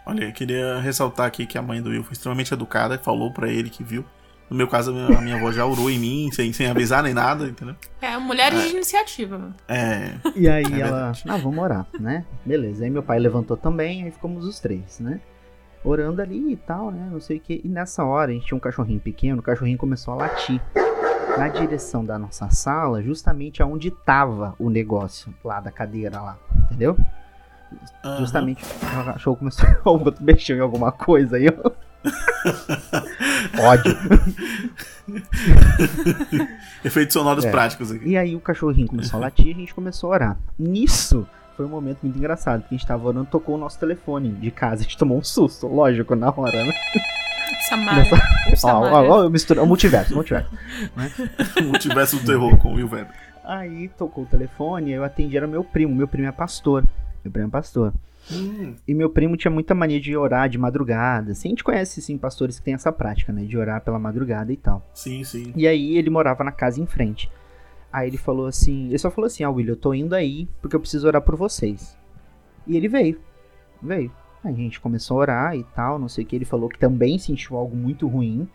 Olha, 0.08 0.24
eu 0.24 0.32
queria 0.32 0.80
ressaltar 0.80 1.26
aqui 1.26 1.46
que 1.46 1.58
a 1.58 1.62
mãe 1.62 1.82
do 1.82 1.90
Will 1.90 2.02
foi 2.02 2.14
extremamente 2.14 2.54
educada 2.54 2.96
e 2.96 2.98
falou 2.98 3.30
pra 3.30 3.50
ele 3.50 3.70
que 3.70 3.84
viu. 3.84 4.06
No 4.50 4.56
meu 4.56 4.66
caso, 4.66 4.92
a 4.92 4.94
minha, 4.94 5.18
a 5.18 5.22
minha 5.22 5.36
avó 5.36 5.52
já 5.52 5.66
orou 5.66 5.92
em 5.92 6.00
mim, 6.00 6.30
sem, 6.32 6.54
sem 6.54 6.68
avisar 6.68 7.04
nem 7.04 7.14
nada, 7.14 7.46
entendeu? 7.46 7.76
É, 8.02 8.18
mulheres 8.18 8.64
de 8.64 8.70
iniciativa. 8.70 9.54
É. 9.68 10.14
E 10.34 10.48
aí 10.48 10.64
É 10.74 10.80
ela, 10.80 11.12
ah, 11.28 11.36
vamos 11.36 11.62
orar, 11.62 11.86
né? 12.00 12.26
Beleza. 12.46 12.86
Aí 12.86 12.90
meu 12.90 13.04
pai 13.04 13.20
levantou 13.20 13.58
também, 13.58 14.06
aí 14.06 14.12
ficamos 14.12 14.46
os 14.46 14.62
três, 14.62 15.02
né? 15.02 15.20
Orando 15.84 16.22
ali 16.22 16.54
e 16.54 16.56
tal, 16.56 16.90
né? 16.90 17.10
Não 17.12 17.20
sei 17.20 17.36
o 17.36 17.40
que. 17.42 17.60
E 17.62 17.68
nessa 17.68 18.06
hora 18.06 18.32
a 18.32 18.34
gente 18.34 18.46
tinha 18.46 18.56
um 18.56 18.62
cachorrinho 18.62 19.02
pequeno, 19.02 19.40
o 19.40 19.44
cachorrinho 19.44 19.78
começou 19.78 20.14
a 20.14 20.18
latir 20.18 20.62
na 21.38 21.50
direção 21.50 22.06
da 22.06 22.18
nossa 22.18 22.50
sala, 22.50 23.04
justamente 23.04 23.62
aonde 23.62 23.92
tava 23.92 24.56
o 24.58 24.70
negócio 24.70 25.34
lá 25.44 25.60
da 25.60 25.70
cadeira 25.70 26.22
lá, 26.22 26.40
entendeu? 26.64 26.98
Aham. 28.04 28.20
Justamente 28.20 28.64
o 28.64 29.06
cachorro 29.06 29.36
começou 29.38 29.68
outro 29.86 30.24
mexeu 30.26 30.58
em 30.58 30.62
alguma 30.62 30.92
coisa 30.92 31.38
aí, 31.38 31.48
ó. 31.50 31.72
Ódio. 33.60 33.98
Efeitos 36.84 37.14
sonoros 37.14 37.46
É. 37.46 37.52
práticos 37.52 37.92
aqui. 37.92 38.08
E 38.10 38.18
aí 38.18 38.36
o 38.36 38.40
cachorrinho 38.40 38.88
começou 38.88 39.18
a 39.18 39.22
latir 39.24 39.48
e 39.48 39.52
a 39.52 39.56
gente 39.56 39.74
começou 39.74 40.12
a 40.12 40.16
orar. 40.16 40.38
Nisso, 40.58 41.28
foi 41.56 41.66
um 41.66 41.70
momento 41.70 42.00
muito 42.04 42.18
engraçado, 42.18 42.62
porque 42.62 42.76
a 42.76 42.78
gente 42.78 42.88
tava 42.88 43.08
orando, 43.08 43.26
tocou 43.26 43.56
o 43.56 43.58
nosso 43.58 43.80
telefone 43.80 44.30
de 44.32 44.52
casa, 44.52 44.82
a 44.82 44.84
gente 44.84 44.98
tomou 44.98 45.18
um 45.18 45.24
susto, 45.24 45.68
lógico, 45.68 46.16
na 46.16 46.30
hora, 46.30 46.64
né? 46.66 46.74
Samária. 47.68 48.04
O 48.14 48.54
Ó, 48.54 48.56
Samária. 48.56 49.10
ó, 49.10 49.18
ó, 49.20 49.24
eu 49.24 49.30
misturo, 49.30 49.64
o 49.64 49.68
multiverso, 49.68 50.14
o 50.14 50.16
multiverso. 50.16 50.50
O 51.74 51.78
tivesse 51.80 52.16
o 52.16 52.24
terror 52.24 52.56
com 52.58 52.70
o 52.72 52.76
Will 52.76 52.88
Weber. 52.90 53.14
Aí 53.44 53.90
tocou 53.98 54.24
o 54.26 54.28
telefone, 54.28 54.92
eu 54.92 55.04
atendi, 55.04 55.36
era 55.36 55.48
meu 55.48 55.64
primo, 55.64 55.96
meu 55.96 56.08
primo 56.08 56.28
é 56.28 56.32
pastor. 56.32 56.84
Meu 57.28 57.32
primo 57.32 57.48
é 57.48 57.52
pastor. 57.52 57.94
Hum, 58.32 58.76
E 58.88 58.94
meu 58.94 59.10
primo 59.10 59.38
tinha 59.38 59.52
muita 59.52 59.74
mania 59.76 60.00
de 60.00 60.16
orar 60.18 60.50
de 60.50 60.58
madrugada. 60.58 61.32
Assim, 61.32 61.50
a 61.50 61.52
gente 61.52 61.64
conhece, 61.64 62.02
sim, 62.02 62.18
pastores 62.18 62.58
que 62.60 62.66
têm 62.66 62.74
essa 62.74 62.92
prática, 62.92 63.32
né? 63.32 63.44
De 63.44 63.58
orar 63.58 63.82
pela 63.82 64.00
madrugada 64.00 64.52
e 64.52 64.58
tal. 64.58 64.86
sim, 64.94 65.24
sim. 65.24 65.54
E 65.56 65.68
aí 65.68 65.98
ele 65.98 66.10
morava 66.10 66.44
na 66.44 66.52
casa 66.52 66.82
em 66.82 66.86
frente. 66.86 67.30
Aí 67.92 68.08
ele 68.10 68.18
falou 68.18 68.46
assim, 68.48 68.88
ele 68.90 68.98
só 68.98 69.10
falou 69.10 69.28
assim, 69.28 69.44
ah, 69.44 69.50
William, 69.50 69.72
eu 69.72 69.76
tô 69.78 69.94
indo 69.94 70.14
aí 70.14 70.48
porque 70.62 70.76
eu 70.76 70.80
preciso 70.80 71.08
orar 71.08 71.22
por 71.22 71.36
vocês. 71.36 71.98
E 72.66 72.76
ele 72.76 72.88
veio, 72.90 73.20
veio. 73.82 74.12
Aí 74.44 74.54
a 74.54 74.58
gente 74.58 74.80
começou 74.80 75.18
a 75.18 75.22
orar 75.22 75.56
e 75.56 75.64
tal, 75.64 75.98
não 75.98 76.10
sei 76.10 76.24
o 76.24 76.28
que. 76.28 76.36
Ele 76.36 76.46
falou 76.46 76.68
que 76.70 76.78
também 76.80 77.18
sentiu 77.18 77.56
algo 77.58 77.76
muito 77.76 78.08
ruim 78.08 78.48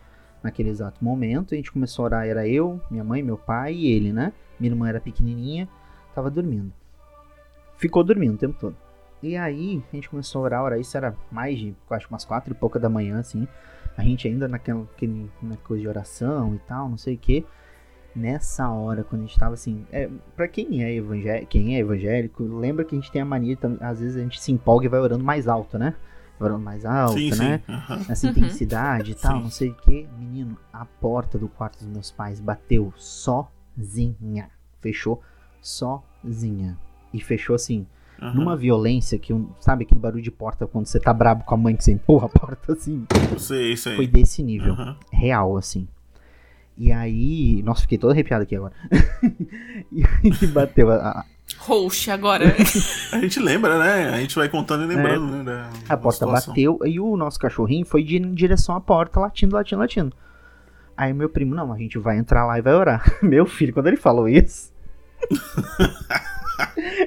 naquele 0.43 0.69
exato 0.69 1.03
momento. 1.03 1.53
A 1.53 1.57
gente 1.57 1.71
começou 1.71 2.03
a 2.03 2.05
orar, 2.05 2.27
era 2.27 2.47
eu, 2.47 2.79
minha 2.91 3.03
mãe, 3.03 3.21
meu 3.23 3.37
pai 3.37 3.73
e 3.73 3.87
ele, 3.91 4.13
né? 4.13 4.33
Minha 4.59 4.71
irmã 4.71 4.87
era 4.87 4.99
pequenininha, 5.01 5.67
tava 6.13 6.29
dormindo. 6.29 6.71
Ficou 7.77 8.03
dormindo 8.03 8.35
o 8.35 8.37
tempo 8.37 8.57
todo. 8.59 8.75
E 9.21 9.37
aí 9.37 9.81
a 9.91 9.95
gente 9.95 10.09
começou 10.09 10.41
a 10.41 10.43
orar, 10.45 10.63
orar. 10.63 10.79
Isso 10.79 10.95
era 10.97 11.15
mais 11.31 11.57
de, 11.57 11.73
acho, 11.89 12.07
umas 12.09 12.25
quatro 12.25 12.51
e 12.53 12.55
pouca 12.55 12.77
da 12.79 12.89
manhã, 12.89 13.19
assim. 13.19 13.47
A 13.97 14.03
gente 14.03 14.27
ainda 14.27 14.47
naquela 14.47 14.81
aquele, 14.95 15.29
na 15.41 15.55
coisa 15.57 15.81
de 15.81 15.87
oração 15.87 16.55
e 16.55 16.59
tal, 16.59 16.89
não 16.89 16.97
sei 16.97 17.15
o 17.15 17.17
que. 17.17 17.45
Nessa 18.15 18.69
hora, 18.69 19.03
quando 19.03 19.23
a 19.23 19.25
gente 19.25 19.39
tava 19.39 19.53
assim. 19.55 19.85
É, 19.91 20.09
pra 20.35 20.47
quem 20.47 20.83
é, 20.83 20.93
evangé 20.93 21.45
quem 21.45 21.75
é 21.75 21.79
evangélico, 21.79 22.43
lembra 22.43 22.83
que 22.85 22.95
a 22.95 22.99
gente 22.99 23.11
tem 23.11 23.21
a 23.21 23.25
mania, 23.25 23.57
às 23.79 23.99
vezes 24.01 24.17
a 24.17 24.21
gente 24.21 24.39
se 24.39 24.51
empolga 24.51 24.85
e 24.85 24.89
vai 24.89 24.99
orando 24.99 25.23
mais 25.23 25.47
alto, 25.47 25.79
né? 25.79 25.95
Vai 26.39 26.49
orando 26.49 26.63
mais 26.63 26.85
alto, 26.85 27.17
sim, 27.17 27.29
né? 27.35 27.61
sim. 27.65 27.71
aham. 27.71 28.05
Essa 28.09 28.25
Uhum. 28.27 28.31
intensidade 28.31 29.11
e 29.11 29.15
tal, 29.15 29.37
Sim. 29.37 29.43
não 29.43 29.49
sei 29.49 29.69
o 29.69 29.73
que. 29.75 30.07
Menino, 30.17 30.57
a 30.71 30.85
porta 30.85 31.37
do 31.39 31.47
quarto 31.47 31.79
dos 31.79 31.87
meus 31.87 32.11
pais 32.11 32.39
bateu 32.39 32.93
sozinha. 32.97 34.49
Fechou 34.81 35.21
sozinha. 35.61 36.77
E 37.13 37.21
fechou 37.21 37.55
assim, 37.55 37.85
aham. 38.21 38.33
numa 38.33 38.57
violência 38.57 39.19
que, 39.19 39.31
um- 39.33 39.49
sabe 39.59 39.83
aquele 39.85 39.99
barulho 40.01 40.23
de 40.23 40.31
porta 40.31 40.65
quando 40.65 40.87
você 40.87 40.99
tá 40.99 41.13
brabo 41.13 41.43
com 41.43 41.53
a 41.53 41.57
mãe 41.57 41.75
que 41.75 41.83
você 41.83 41.91
empurra 41.91 42.25
a 42.25 42.29
porta 42.29 42.73
assim? 42.73 43.05
Sei, 43.37 43.77
sei. 43.77 43.95
Foi 43.95 44.07
desse 44.07 44.41
nível 44.41 44.73
Aham. 44.73 44.97
real, 45.11 45.55
assim. 45.57 45.87
E 46.75 46.91
aí. 46.91 47.61
Nossa, 47.63 47.81
fiquei 47.81 47.97
todo 47.99 48.11
arrepiado 48.11 48.43
aqui 48.43 48.55
agora. 48.55 48.73
e 49.91 50.03
aí 50.03 50.47
bateu 50.47 50.89
a, 50.91 50.95
a- 50.95 51.25
Roxo 51.59 52.09
agora. 52.09 52.55
A 53.13 53.19
gente 53.19 53.39
lembra, 53.39 53.77
né? 53.77 54.09
A 54.09 54.17
gente 54.19 54.35
vai 54.35 54.49
contando 54.49 54.85
e 54.85 54.87
lembrando, 54.95 55.25
né? 55.27 55.43
Da, 55.43 55.69
a 55.93 55.97
porta 55.97 56.25
situação. 56.25 56.51
bateu 56.53 56.79
e 56.85 56.99
o 56.99 57.15
nosso 57.15 57.37
cachorrinho 57.37 57.85
foi 57.85 58.03
de, 58.03 58.17
em 58.17 58.33
direção 58.33 58.75
à 58.75 58.81
porta, 58.81 59.19
latindo, 59.19 59.55
latindo, 59.55 59.79
latindo. 59.81 60.15
Aí 60.97 61.13
meu 61.13 61.29
primo, 61.29 61.53
não, 61.53 61.71
a 61.71 61.77
gente 61.77 61.99
vai 61.99 62.17
entrar 62.17 62.45
lá 62.47 62.57
e 62.57 62.61
vai 62.61 62.73
orar. 62.73 63.03
Meu 63.21 63.45
filho, 63.45 63.73
quando 63.73 63.87
ele 63.87 63.97
falou 63.97 64.27
isso. 64.27 64.71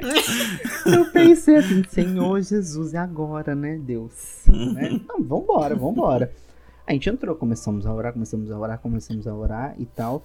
Eu 0.86 1.10
pensei 1.10 1.56
assim, 1.56 1.82
Senhor 1.88 2.40
Jesus, 2.40 2.94
é 2.94 2.98
agora, 2.98 3.54
né, 3.54 3.78
Deus? 3.78 4.42
Né? 4.46 5.00
Não, 5.08 5.22
vambora, 5.22 5.74
vambora. 5.74 6.32
A 6.86 6.92
gente 6.92 7.10
entrou, 7.10 7.34
começamos 7.34 7.86
a 7.86 7.92
orar, 7.92 8.12
começamos 8.12 8.50
a 8.50 8.58
orar, 8.58 8.78
começamos 8.78 9.26
a 9.26 9.34
orar 9.34 9.74
e 9.78 9.86
tal. 9.86 10.24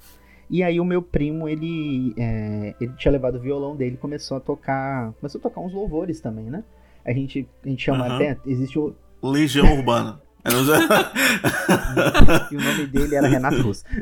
E 0.50 0.62
aí 0.64 0.80
o 0.80 0.86
meu 0.86 1.02
primo, 1.02 1.48
ele, 1.48 2.14
é, 2.18 2.76
ele 2.80 2.94
tinha 2.98 3.12
levado 3.12 3.36
o 3.36 3.40
violão 3.40 3.76
dele 3.76 3.96
e 3.96 3.98
começou 3.98 4.38
a 4.38 4.40
tocar. 4.40 5.14
Começou 5.14 5.40
a 5.40 5.42
tocar 5.42 5.62
uns 5.62 5.74
louvores 5.74 6.20
também, 6.20 6.46
né? 6.46 6.64
A 7.06 7.12
gente, 7.14 7.48
a 7.66 7.70
gente 7.70 7.84
chama 7.84 8.06
Aham. 8.06 8.16
até. 8.16 8.38
Existe 8.46 8.78
o. 8.78 8.94
Legião 9.24 9.74
Urbana. 9.74 10.22
E 12.52 12.56
o 12.56 12.62
nome 12.62 12.88
dele 12.88 13.16
era 13.16 13.28
Renato 13.28 13.62
Russo. 13.62 13.84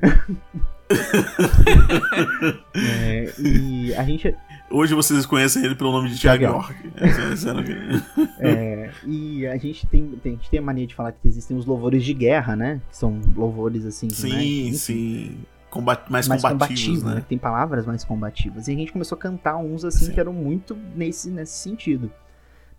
É, 2.73 3.31
e 3.39 3.93
a 3.93 4.03
gente. 4.03 4.35
Hoje 4.71 4.93
vocês 4.93 5.25
conhecem 5.25 5.63
ele 5.65 5.73
pelo 5.75 5.91
nome 5.91 6.09
de 6.09 6.19
Thiago 6.19 6.43
York. 6.43 6.75
A- 6.95 8.29
É, 8.39 8.91
e 9.05 9.47
a 9.47 9.57
gente 9.57 9.85
tem, 9.87 10.05
tem- 10.21 10.33
a 10.33 10.35
gente 10.35 10.49
tem 10.49 10.59
a 10.59 10.63
mania 10.63 10.85
de 10.85 10.93
falar 10.95 11.11
que 11.11 11.27
existem 11.27 11.57
os 11.57 11.65
louvores 11.65 12.03
de 12.03 12.13
guerra, 12.13 12.55
né? 12.55 12.81
Que 12.89 12.95
são 12.97 13.19
louvores 13.35 13.85
assim. 13.85 14.07
né? 14.07 14.13
Sim, 14.13 14.67
Enfim, 14.67 14.73
sim. 14.73 15.37
Combat- 15.69 16.09
mais, 16.09 16.27
mais 16.27 16.41
combativos, 16.41 16.81
combativos, 16.81 17.03
né? 17.03 17.15
né? 17.15 17.25
Tem 17.27 17.37
palavras 17.37 17.85
mais 17.85 18.03
combativas. 18.03 18.67
E 18.67 18.71
a 18.71 18.75
gente 18.75 18.91
começou 18.91 19.15
a 19.17 19.19
cantar 19.19 19.57
uns 19.57 19.83
assim 19.85 20.05
Sim. 20.05 20.13
que 20.13 20.19
eram 20.19 20.33
muito 20.33 20.75
nesse, 20.95 21.29
nesse 21.29 21.57
sentido. 21.57 22.11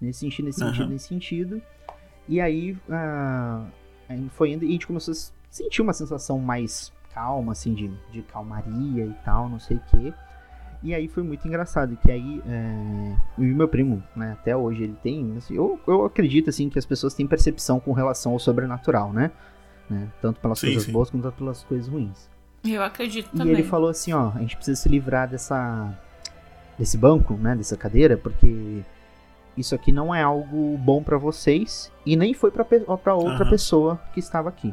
Nesse 0.00 0.20
sentido, 0.20 0.46
nesse 0.46 0.58
sentido, 0.60 0.82
Aham. 0.82 0.90
nesse 0.92 1.08
sentido. 1.08 1.62
E 2.28 2.40
aí, 2.40 2.76
ah, 2.88 3.64
aí 4.08 4.28
foi 4.36 4.52
indo 4.52 4.64
e 4.64 4.68
a 4.68 4.72
gente 4.72 4.86
começou 4.86 5.12
a 5.12 5.16
sentir 5.50 5.82
uma 5.82 5.92
sensação 5.92 6.38
mais 6.38 6.92
calma, 7.14 7.52
assim, 7.52 7.74
de, 7.74 7.90
de 8.12 8.22
calmaria 8.22 9.04
e 9.04 9.14
tal, 9.24 9.48
não 9.48 9.58
sei 9.60 9.76
o 9.76 9.82
quê. 9.90 10.12
E 10.82 10.94
aí 10.94 11.08
foi 11.08 11.22
muito 11.22 11.46
engraçado, 11.46 11.96
que 11.96 12.10
aí 12.10 12.42
é, 12.46 13.16
o 13.36 13.42
meu 13.42 13.68
primo, 13.68 14.02
né, 14.16 14.32
até 14.32 14.56
hoje 14.56 14.82
ele 14.84 14.96
tem, 15.02 15.34
assim, 15.36 15.54
eu, 15.54 15.78
eu 15.86 16.06
acredito 16.06 16.48
assim 16.48 16.70
que 16.70 16.78
as 16.78 16.86
pessoas 16.86 17.12
têm 17.12 17.26
percepção 17.26 17.78
com 17.78 17.92
relação 17.92 18.32
ao 18.32 18.38
sobrenatural, 18.38 19.12
né? 19.12 19.30
né? 19.90 20.08
Tanto 20.22 20.40
pelas 20.40 20.58
Sim, 20.58 20.68
coisas 20.68 20.84
sim. 20.84 20.92
boas 20.92 21.10
quanto 21.10 21.30
pelas 21.32 21.62
coisas 21.64 21.86
ruins. 21.86 22.30
Eu 22.64 22.82
acredito 22.82 23.28
E 23.34 23.36
também. 23.36 23.52
ele 23.52 23.62
falou 23.62 23.90
assim, 23.90 24.12
ó, 24.12 24.30
a 24.34 24.38
gente 24.38 24.56
precisa 24.56 24.80
se 24.80 24.88
livrar 24.88 25.28
dessa 25.28 25.92
desse 26.78 26.96
banco, 26.96 27.34
né, 27.34 27.54
dessa 27.54 27.76
cadeira, 27.76 28.16
porque 28.16 28.80
isso 29.54 29.74
aqui 29.74 29.92
não 29.92 30.14
é 30.14 30.22
algo 30.22 30.78
bom 30.78 31.02
pra 31.02 31.18
vocês 31.18 31.92
e 32.06 32.16
nem 32.16 32.32
foi 32.32 32.50
pra 32.50 32.62
outra 32.62 33.42
Aham. 33.44 33.50
pessoa 33.50 34.00
que 34.14 34.20
estava 34.20 34.48
aqui. 34.48 34.72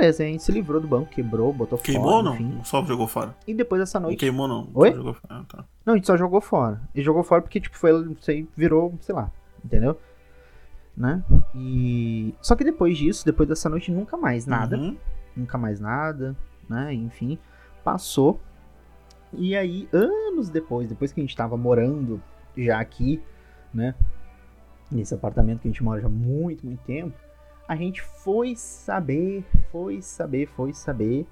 Beleza, 0.00 0.22
a 0.22 0.26
gente 0.26 0.42
se 0.42 0.50
livrou 0.50 0.80
do 0.80 0.88
banco, 0.88 1.10
quebrou, 1.10 1.52
botou 1.52 1.78
Queimou 1.78 2.04
fora, 2.04 2.16
ou 2.16 2.22
não? 2.22 2.34
enfim. 2.34 2.60
Só 2.64 2.82
jogou 2.86 3.06
fora. 3.06 3.36
E 3.46 3.52
depois 3.52 3.82
dessa 3.82 4.00
Não 4.00 4.06
noite, 4.08 4.20
queimou 4.20 4.48
não. 4.48 4.66
Oi? 4.72 4.94
Só. 4.94 5.16
Ah, 5.28 5.44
tá. 5.46 5.64
não, 5.84 5.92
a 5.92 5.96
gente 5.98 6.06
só 6.06 6.16
jogou 6.16 6.40
fora. 6.40 6.80
E 6.94 7.02
jogou 7.02 7.22
fora 7.22 7.42
porque 7.42 7.60
tipo 7.60 7.76
foi, 7.76 7.90
aí 8.28 8.48
virou, 8.56 8.94
sei 9.02 9.14
lá, 9.14 9.30
entendeu? 9.62 10.00
Né? 10.96 11.22
E 11.54 12.34
só 12.40 12.56
que 12.56 12.64
depois 12.64 12.96
disso, 12.96 13.26
depois 13.26 13.46
dessa 13.46 13.68
noite 13.68 13.92
nunca 13.92 14.16
mais 14.16 14.46
nada 14.46 14.78
Uhum. 14.78 14.96
nunca 15.36 15.58
mais 15.58 15.78
nada, 15.80 16.34
né? 16.66 16.94
Enfim, 16.94 17.38
passou. 17.84 18.40
E 19.34 19.54
aí, 19.54 19.86
anos 19.92 20.48
depois, 20.48 20.88
depois 20.88 21.12
que 21.12 21.20
a 21.20 21.22
gente 21.22 21.36
tava 21.36 21.58
morando 21.58 22.22
já 22.56 22.80
aqui, 22.80 23.22
né? 23.72 23.94
Nesse 24.90 25.12
apartamento 25.14 25.60
que 25.60 25.68
a 25.68 25.70
gente 25.70 25.84
mora 25.84 26.00
já 26.00 26.06
há 26.06 26.10
muito, 26.10 26.64
muito 26.66 26.82
tempo, 26.84 27.14
a 27.70 27.76
gente 27.76 28.02
foi 28.02 28.56
saber, 28.56 29.44
foi 29.70 30.02
saber, 30.02 30.46
foi 30.48 30.72
saber 30.74 31.24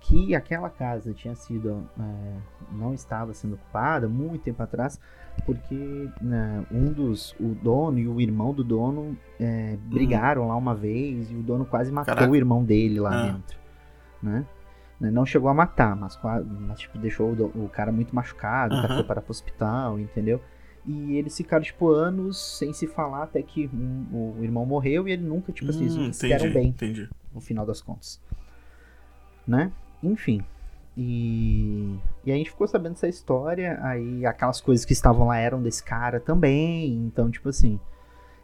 que 0.00 0.34
aquela 0.34 0.68
casa 0.68 1.12
tinha 1.14 1.36
sido, 1.36 1.88
é, 1.96 2.36
não 2.72 2.92
estava 2.92 3.32
sendo 3.32 3.54
ocupada 3.54 4.08
muito 4.08 4.42
tempo 4.42 4.60
atrás, 4.60 5.00
porque 5.44 6.10
né, 6.20 6.64
um 6.72 6.92
dos, 6.92 7.36
o 7.38 7.54
dono 7.54 8.00
e 8.00 8.08
o 8.08 8.20
irmão 8.20 8.52
do 8.52 8.64
dono 8.64 9.16
é, 9.38 9.76
brigaram 9.82 10.48
lá 10.48 10.56
uma 10.56 10.74
vez 10.74 11.30
e 11.30 11.34
o 11.36 11.42
dono 11.42 11.64
quase 11.64 11.92
matou 11.92 12.14
Caraca. 12.14 12.32
o 12.32 12.34
irmão 12.34 12.64
dele 12.64 12.98
lá 12.98 13.10
Ah. 13.14 13.26
dentro, 13.32 13.58
né? 14.20 14.44
Né, 14.98 15.10
Não 15.10 15.24
chegou 15.24 15.48
a 15.48 15.54
matar, 15.54 15.94
mas, 15.94 16.18
mas 16.66 16.80
tipo, 16.80 16.98
deixou 16.98 17.30
o, 17.32 17.64
o 17.66 17.68
cara 17.68 17.92
muito 17.92 18.12
machucado, 18.14 18.74
o 18.76 18.82
cara 18.82 18.94
foi 18.94 19.04
para 19.04 19.20
o 19.20 19.24
hospital, 19.30 20.00
entendeu? 20.00 20.40
E 20.86 21.16
eles 21.16 21.36
ficaram, 21.36 21.64
tipo, 21.64 21.88
anos 21.90 22.58
sem 22.58 22.72
se 22.72 22.86
falar 22.86 23.24
até 23.24 23.42
que 23.42 23.68
um- 23.74 24.34
o 24.38 24.44
irmão 24.44 24.64
morreu 24.64 25.08
e 25.08 25.12
ele 25.12 25.24
nunca, 25.24 25.52
tipo 25.52 25.70
assim, 25.70 25.86
Hum, 25.86 26.04
eles 26.06 26.22
entendi, 26.22 26.48
bem 26.48 26.68
entendi. 26.68 27.08
no 27.34 27.40
final 27.40 27.66
das 27.66 27.80
contas. 27.80 28.20
Né? 29.46 29.72
Enfim. 30.02 30.44
E, 30.96 31.98
e 32.24 32.32
a 32.32 32.34
gente 32.34 32.50
ficou 32.50 32.66
sabendo 32.66 32.92
dessa 32.94 33.08
história, 33.08 33.78
aí 33.82 34.24
aquelas 34.24 34.60
coisas 34.60 34.84
que 34.84 34.92
estavam 34.92 35.26
lá 35.26 35.36
eram 35.36 35.62
desse 35.62 35.82
cara 35.82 36.18
também, 36.18 36.90
então, 36.94 37.30
tipo 37.30 37.48
assim, 37.50 37.78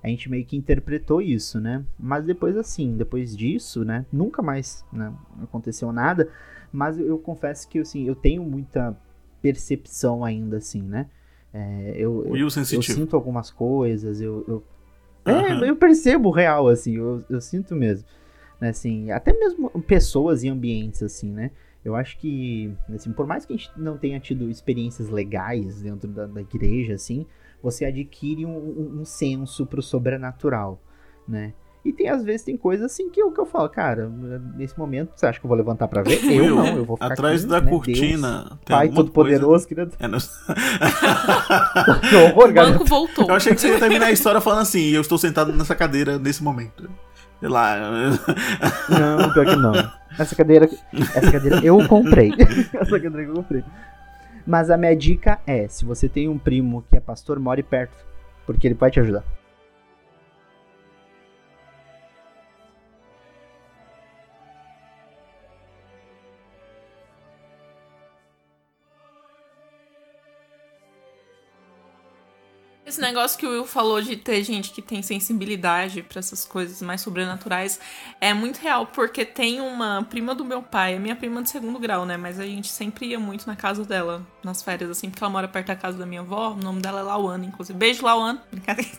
a 0.02 0.08
gente 0.08 0.28
meio 0.28 0.44
que 0.44 0.56
interpretou 0.56 1.22
isso, 1.22 1.58
né? 1.60 1.82
Mas 1.98 2.24
depois, 2.26 2.56
assim, 2.56 2.94
depois 2.96 3.34
disso, 3.36 3.84
né, 3.84 4.04
nunca 4.12 4.42
mais 4.42 4.84
né, 4.92 5.12
aconteceu 5.42 5.92
nada, 5.92 6.28
mas 6.70 6.98
eu, 6.98 7.06
eu 7.06 7.18
confesso 7.18 7.66
que, 7.68 7.78
assim, 7.78 8.06
eu 8.06 8.14
tenho 8.14 8.42
muita 8.44 8.94
percepção 9.40 10.22
ainda, 10.24 10.58
assim, 10.58 10.82
né? 10.82 11.06
É, 11.52 11.92
eu, 11.96 12.24
eu, 12.26 12.36
eu 12.36 12.82
sinto 12.82 13.14
algumas 13.14 13.50
coisas, 13.50 14.20
eu, 14.20 14.44
eu 14.48 14.62
é, 15.24 15.30
Aham. 15.30 15.64
eu 15.66 15.76
percebo 15.76 16.28
o 16.28 16.32
real, 16.32 16.68
assim, 16.68 16.96
eu, 16.96 17.24
eu 17.28 17.40
sinto 17.40 17.76
mesmo. 17.76 18.06
Né, 18.60 18.68
assim, 18.68 19.10
até 19.10 19.32
mesmo 19.32 19.68
pessoas 19.82 20.42
e 20.44 20.48
ambientes, 20.48 21.02
assim, 21.02 21.30
né? 21.30 21.50
Eu 21.84 21.96
acho 21.96 22.16
que, 22.18 22.72
assim, 22.94 23.12
por 23.12 23.26
mais 23.26 23.44
que 23.44 23.52
a 23.52 23.56
gente 23.56 23.70
não 23.76 23.98
tenha 23.98 24.20
tido 24.20 24.48
experiências 24.48 25.08
legais 25.08 25.82
dentro 25.82 26.08
da, 26.08 26.26
da 26.26 26.40
igreja, 26.40 26.94
assim, 26.94 27.26
você 27.60 27.84
adquire 27.84 28.46
um, 28.46 28.56
um, 28.56 29.00
um 29.00 29.04
senso 29.04 29.66
pro 29.66 29.82
sobrenatural, 29.82 30.80
né? 31.26 31.54
E 31.84 31.92
tem, 31.92 32.08
às 32.08 32.22
vezes, 32.22 32.44
tem 32.44 32.56
coisas 32.56 32.86
assim 32.92 33.10
que 33.10 33.20
eu, 33.20 33.32
que 33.32 33.40
eu 33.40 33.46
falo, 33.46 33.68
cara, 33.68 34.08
nesse 34.56 34.78
momento, 34.78 35.10
você 35.16 35.26
acha 35.26 35.40
que 35.40 35.44
eu 35.44 35.48
vou 35.48 35.56
levantar 35.56 35.88
pra 35.88 36.00
ver? 36.02 36.22
Eu 36.24 36.44
Will, 36.44 36.54
não, 36.56 36.66
eu 36.76 36.84
vou 36.84 36.96
ficar 36.96 37.12
Atrás 37.12 37.40
aqui, 37.40 37.50
da 37.50 37.60
né, 37.60 37.68
cortina. 37.70 38.32
Deus, 38.38 38.48
tem 38.64 38.76
Pai 38.76 38.88
Todo-Poderoso, 38.88 39.66
É, 39.98 40.06
não- 40.06 40.18
Que 42.08 42.16
horror, 42.16 42.50
O 42.50 42.52
banco 42.52 42.84
voltou. 42.84 43.28
Eu 43.28 43.34
achei 43.34 43.52
que 43.54 43.60
você 43.60 43.68
ia 43.68 43.80
terminar 43.80 44.06
a 44.06 44.12
história 44.12 44.40
falando 44.40 44.60
assim, 44.62 44.90
eu 44.90 45.00
estou 45.00 45.18
sentado 45.18 45.52
nessa 45.52 45.74
cadeira 45.74 46.18
nesse 46.20 46.42
momento. 46.42 46.88
Sei 47.40 47.48
lá. 47.48 47.74
Não, 48.88 49.32
pior 49.32 49.44
que 49.46 49.56
não. 49.56 49.72
Essa 50.16 50.36
cadeira, 50.36 50.68
essa 50.92 51.32
cadeira 51.32 51.60
eu 51.64 51.88
comprei. 51.88 52.30
essa 52.72 53.00
cadeira 53.00 53.24
que 53.24 53.30
eu 53.30 53.34
comprei. 53.34 53.64
Mas 54.46 54.70
a 54.70 54.76
minha 54.76 54.94
dica 54.94 55.40
é, 55.44 55.66
se 55.66 55.84
você 55.84 56.08
tem 56.08 56.28
um 56.28 56.38
primo 56.38 56.84
que 56.88 56.96
é 56.96 57.00
pastor, 57.00 57.40
more 57.40 57.60
perto, 57.64 57.96
porque 58.46 58.68
ele 58.68 58.76
pode 58.76 58.92
te 58.92 59.00
ajudar. 59.00 59.24
Esse 72.92 73.00
negócio 73.00 73.38
que 73.38 73.46
o 73.46 73.50
Will 73.50 73.64
falou 73.64 74.02
de 74.02 74.16
ter 74.16 74.44
gente 74.44 74.70
que 74.70 74.82
tem 74.82 75.00
sensibilidade 75.02 76.02
pra 76.02 76.18
essas 76.18 76.44
coisas 76.44 76.82
mais 76.82 77.00
sobrenaturais 77.00 77.80
é 78.20 78.34
muito 78.34 78.58
real, 78.58 78.84
porque 78.84 79.24
tem 79.24 79.62
uma 79.62 80.06
prima 80.10 80.34
do 80.34 80.44
meu 80.44 80.60
pai, 80.60 80.96
é 80.96 80.98
minha 80.98 81.16
prima 81.16 81.42
de 81.42 81.48
segundo 81.48 81.78
grau, 81.78 82.04
né? 82.04 82.18
Mas 82.18 82.38
a 82.38 82.44
gente 82.44 82.68
sempre 82.68 83.06
ia 83.06 83.18
muito 83.18 83.46
na 83.46 83.56
casa 83.56 83.82
dela, 83.82 84.22
nas 84.44 84.62
férias, 84.62 84.90
assim, 84.90 85.08
porque 85.08 85.24
ela 85.24 85.32
mora 85.32 85.48
perto 85.48 85.68
da 85.68 85.74
casa 85.74 85.96
da 85.96 86.04
minha 86.04 86.20
avó. 86.20 86.50
O 86.50 86.56
nome 86.62 86.82
dela 86.82 87.00
é 87.00 87.02
Lauana, 87.02 87.46
inclusive. 87.46 87.78
Beijo, 87.78 88.04
Lauana. 88.04 88.42
Brincadeira. 88.52 88.90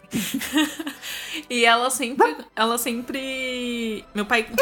e 1.47 1.63
ela 1.63 1.91
sempre. 1.91 2.35
Ela 2.55 2.79
sempre. 2.79 4.03
Meu 4.15 4.25
pai. 4.25 4.47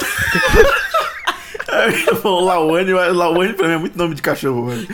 Eu 2.06 2.18
falo 2.18 2.42
Lawane, 2.42 2.92
Lawane 2.92 3.54
pra 3.54 3.70
mim 3.70 3.74
é 3.76 3.78
muito 3.78 3.98
nome 3.98 4.14
de 4.14 4.22
cachorro, 4.22 4.68
velho. 4.68 4.86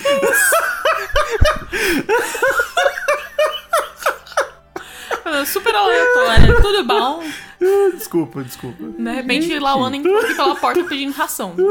Super 5.68 5.76
aleatória, 5.76 6.62
tudo 6.62 6.84
bom? 6.86 7.24
Desculpa, 7.94 8.42
desculpa. 8.44 8.82
De 8.84 9.12
repente, 9.12 9.60
Lauana 9.60 9.98
entrou 9.98 10.18
aqui 10.20 10.36
pela 10.36 10.56
porta 10.56 10.84
pedindo 10.86 11.12
ração. 11.12 11.54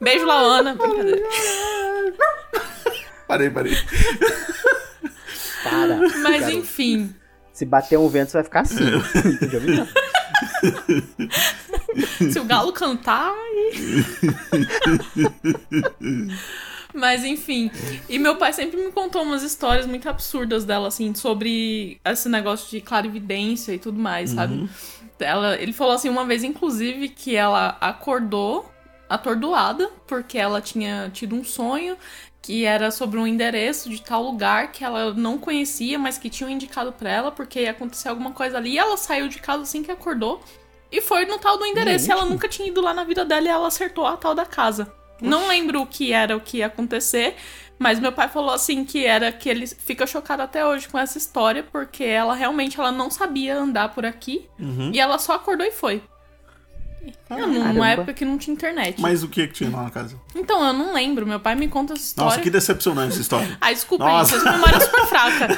Beijo, 0.00 0.24
Lauana. 0.24 0.74
Brincadeira. 0.74 1.20
Parei, 3.26 3.50
parei. 3.50 3.76
Para. 5.64 5.96
Mas 5.96 6.40
garoto. 6.40 6.50
enfim. 6.52 7.14
Se 7.52 7.66
bater 7.66 7.98
um 7.98 8.08
vento, 8.08 8.30
você 8.30 8.36
vai 8.38 8.44
ficar 8.44 8.60
assim. 8.60 8.76
Se 12.30 12.38
o 12.38 12.44
galo 12.44 12.72
cantar. 12.72 13.34
Mas 16.98 17.24
enfim. 17.24 17.70
E 18.08 18.18
meu 18.18 18.36
pai 18.36 18.52
sempre 18.52 18.76
me 18.76 18.90
contou 18.90 19.22
umas 19.22 19.42
histórias 19.42 19.86
muito 19.86 20.08
absurdas 20.08 20.64
dela, 20.64 20.88
assim, 20.88 21.14
sobre 21.14 22.00
esse 22.04 22.28
negócio 22.28 22.68
de 22.70 22.80
clarividência 22.80 23.72
e 23.72 23.78
tudo 23.78 23.98
mais, 23.98 24.30
sabe? 24.30 24.68
Ela, 25.20 25.56
ele 25.56 25.72
falou 25.72 25.94
assim 25.94 26.08
uma 26.08 26.24
vez, 26.24 26.44
inclusive, 26.44 27.08
que 27.08 27.34
ela 27.36 27.76
acordou 27.80 28.70
atordoada, 29.08 29.90
porque 30.06 30.36
ela 30.36 30.60
tinha 30.60 31.10
tido 31.12 31.34
um 31.34 31.44
sonho 31.44 31.96
que 32.42 32.64
era 32.64 32.90
sobre 32.90 33.18
um 33.18 33.26
endereço 33.26 33.90
de 33.90 34.00
tal 34.00 34.22
lugar 34.22 34.72
que 34.72 34.84
ela 34.84 35.12
não 35.12 35.38
conhecia, 35.38 35.98
mas 35.98 36.18
que 36.18 36.30
tinham 36.30 36.50
indicado 36.50 36.92
pra 36.92 37.10
ela 37.10 37.32
porque 37.32 37.60
ia 37.60 37.70
acontecer 37.70 38.08
alguma 38.08 38.32
coisa 38.32 38.56
ali. 38.58 38.72
E 38.72 38.78
ela 38.78 38.96
saiu 38.96 39.28
de 39.28 39.38
casa 39.38 39.62
assim 39.62 39.82
que 39.82 39.90
acordou 39.90 40.40
e 40.90 41.00
foi 41.00 41.26
no 41.26 41.38
tal 41.38 41.58
do 41.58 41.66
endereço. 41.66 42.08
E 42.08 42.12
ela 42.12 42.24
nunca 42.24 42.48
tinha 42.48 42.68
ido 42.68 42.80
lá 42.80 42.94
na 42.94 43.04
vida 43.04 43.24
dela 43.24 43.46
e 43.46 43.50
ela 43.50 43.66
acertou 43.66 44.06
a 44.06 44.16
tal 44.16 44.34
da 44.34 44.46
casa. 44.46 44.92
Não 45.20 45.48
lembro 45.48 45.82
o 45.82 45.86
que 45.86 46.12
era 46.12 46.36
o 46.36 46.40
que 46.40 46.58
ia 46.58 46.66
acontecer, 46.66 47.34
mas 47.78 47.98
meu 48.00 48.12
pai 48.12 48.28
falou 48.28 48.50
assim 48.50 48.84
que 48.84 49.04
era 49.04 49.30
que 49.32 49.48
ele 49.48 49.66
fica 49.66 50.06
chocado 50.06 50.42
até 50.42 50.64
hoje 50.66 50.88
com 50.88 50.98
essa 50.98 51.18
história, 51.18 51.62
porque 51.62 52.04
ela 52.04 52.34
realmente 52.34 52.78
ela 52.78 52.90
não 52.92 53.10
sabia 53.10 53.56
andar 53.56 53.94
por 53.94 54.04
aqui 54.06 54.48
Uhum. 54.58 54.90
e 54.92 54.98
ela 55.00 55.18
só 55.18 55.34
acordou 55.34 55.66
e 55.66 55.70
foi. 55.72 56.02
Numa 57.30 57.90
época 57.90 58.12
que 58.12 58.24
não 58.24 58.38
tinha 58.38 58.54
internet. 58.54 59.00
Mas 59.00 59.22
o 59.22 59.28
que 59.28 59.46
que 59.46 59.54
tinha 59.54 59.70
lá 59.70 59.84
na 59.84 59.90
casa? 59.90 60.16
Então, 60.34 60.64
eu 60.66 60.72
não 60.72 60.92
lembro. 60.94 61.26
Meu 61.26 61.40
pai 61.40 61.54
me 61.54 61.68
conta 61.68 61.92
essa 61.92 62.02
história. 62.02 62.30
Nossa, 62.30 62.40
que 62.40 62.50
decepcionante 62.50 63.12
essa 63.12 63.20
história. 63.20 63.58
Ai, 63.60 63.74
desculpa, 63.74 64.04
Nossa. 64.04 64.32
gente, 64.32 64.46
essa 64.46 64.52
memória 64.52 64.76
é 64.76 64.80
super 64.80 65.06
fraca. 65.06 65.48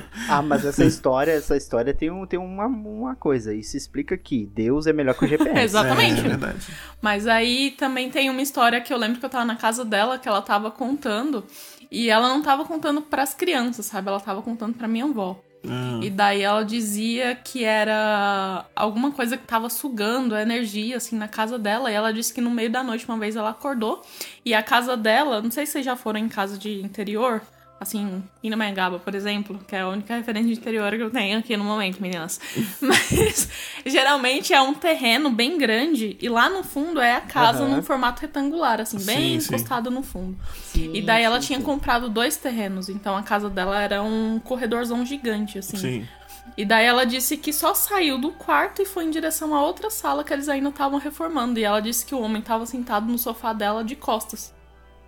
Ah, 0.28 0.42
mas 0.42 0.64
essa 0.64 0.84
história, 0.84 1.32
essa 1.32 1.56
história 1.56 1.92
tem, 1.92 2.08
um, 2.08 2.24
tem 2.24 2.38
uma, 2.38 2.66
uma 2.66 3.16
coisa. 3.16 3.52
Isso 3.52 3.76
explica 3.76 4.16
que 4.16 4.46
Deus 4.46 4.86
é 4.86 4.92
melhor 4.92 5.14
que 5.14 5.24
o 5.24 5.28
GPS. 5.28 5.58
Exatamente. 5.58 6.20
É, 6.20 6.24
é 6.24 6.28
verdade. 6.28 6.66
Mas 7.02 7.26
aí 7.26 7.72
também 7.72 8.10
tem 8.10 8.30
uma 8.30 8.40
história 8.40 8.80
que 8.80 8.92
eu 8.92 8.98
lembro 8.98 9.18
que 9.18 9.26
eu 9.26 9.30
tava 9.30 9.44
na 9.44 9.56
casa 9.56 9.84
dela, 9.84 10.18
que 10.18 10.28
ela 10.28 10.40
tava 10.40 10.70
contando. 10.70 11.44
E 11.90 12.08
ela 12.08 12.28
não 12.28 12.42
tava 12.42 12.64
contando 12.64 13.02
pras 13.02 13.34
crianças, 13.34 13.86
sabe? 13.86 14.08
Ela 14.08 14.20
tava 14.20 14.40
contando 14.40 14.74
pra 14.74 14.86
minha 14.86 15.04
avó. 15.04 15.40
Ah, 15.68 16.00
E 16.02 16.08
daí 16.10 16.42
ela 16.42 16.64
dizia 16.64 17.34
que 17.34 17.64
era 17.64 18.64
alguma 18.74 19.12
coisa 19.12 19.36
que 19.36 19.46
tava 19.46 19.68
sugando 19.68 20.34
a 20.34 20.42
energia, 20.42 20.96
assim, 20.96 21.16
na 21.16 21.28
casa 21.28 21.58
dela. 21.58 21.90
E 21.90 21.94
ela 21.94 22.12
disse 22.12 22.32
que 22.32 22.40
no 22.40 22.50
meio 22.50 22.70
da 22.70 22.82
noite, 22.82 23.06
uma 23.06 23.18
vez, 23.18 23.36
ela 23.36 23.50
acordou. 23.50 24.02
E 24.44 24.54
a 24.54 24.62
casa 24.62 24.96
dela, 24.96 25.42
não 25.42 25.50
sei 25.50 25.66
se 25.66 25.72
vocês 25.72 25.84
já 25.84 25.96
foram 25.96 26.18
em 26.20 26.28
casa 26.28 26.56
de 26.58 26.80
interior, 26.80 27.42
assim, 27.80 28.22
Pindamonhangaba, 28.42 28.98
por 28.98 29.14
exemplo, 29.14 29.58
que 29.66 29.74
é 29.74 29.80
a 29.80 29.88
única 29.88 30.14
referência 30.14 30.52
de 30.52 30.60
interior 30.60 30.90
que 30.92 31.02
eu 31.02 31.10
tenho 31.10 31.38
aqui 31.38 31.56
no 31.56 31.64
momento, 31.64 32.00
meninas. 32.00 32.38
Mas 32.80 33.48
geralmente 33.86 34.52
é 34.52 34.60
um 34.60 34.74
terreno 34.74 35.30
bem 35.30 35.56
grande 35.56 36.16
e 36.20 36.28
lá 36.28 36.50
no 36.50 36.62
fundo 36.62 37.00
é 37.00 37.16
a 37.16 37.20
casa 37.22 37.64
Aham. 37.64 37.76
num 37.76 37.82
formato 37.82 38.20
retangular, 38.20 38.80
assim, 38.82 38.98
bem 38.98 39.16
Sim, 39.34 39.40
sim. 39.40 39.46
encostado 39.54 39.90
no 39.90 40.02
fundo. 40.02 40.36
Sim, 40.64 40.92
E 40.94 41.00
daí 41.00 41.22
ela 41.24 41.40
sim, 41.40 41.46
tinha 41.48 41.58
sim. 41.58 41.64
comprado 41.64 42.10
dois 42.10 42.36
terrenos, 42.36 42.90
então 42.90 43.16
a 43.16 43.22
casa 43.22 43.48
dela 43.48 43.80
era 43.80 44.02
um 44.02 44.38
corredorzão 44.38 45.04
gigante, 45.06 45.58
assim. 45.58 45.76
sim. 45.78 46.08
E 46.56 46.64
daí 46.64 46.84
ela 46.84 47.06
disse 47.06 47.36
que 47.36 47.52
só 47.52 47.72
saiu 47.74 48.18
do 48.18 48.32
quarto 48.32 48.82
e 48.82 48.84
foi 48.84 49.04
em 49.04 49.10
direção 49.10 49.54
a 49.54 49.62
outra 49.64 49.88
sala 49.88 50.22
que 50.24 50.32
eles 50.32 50.48
ainda 50.48 50.68
estavam 50.68 50.98
reformando. 50.98 51.58
E 51.58 51.64
ela 51.64 51.80
disse 51.80 52.04
que 52.04 52.14
o 52.14 52.20
homem 52.20 52.40
estava 52.40 52.66
sentado 52.66 53.06
no 53.10 53.16
sofá 53.16 53.52
dela 53.52 53.82
de 53.84 53.94
costas. 53.96 54.52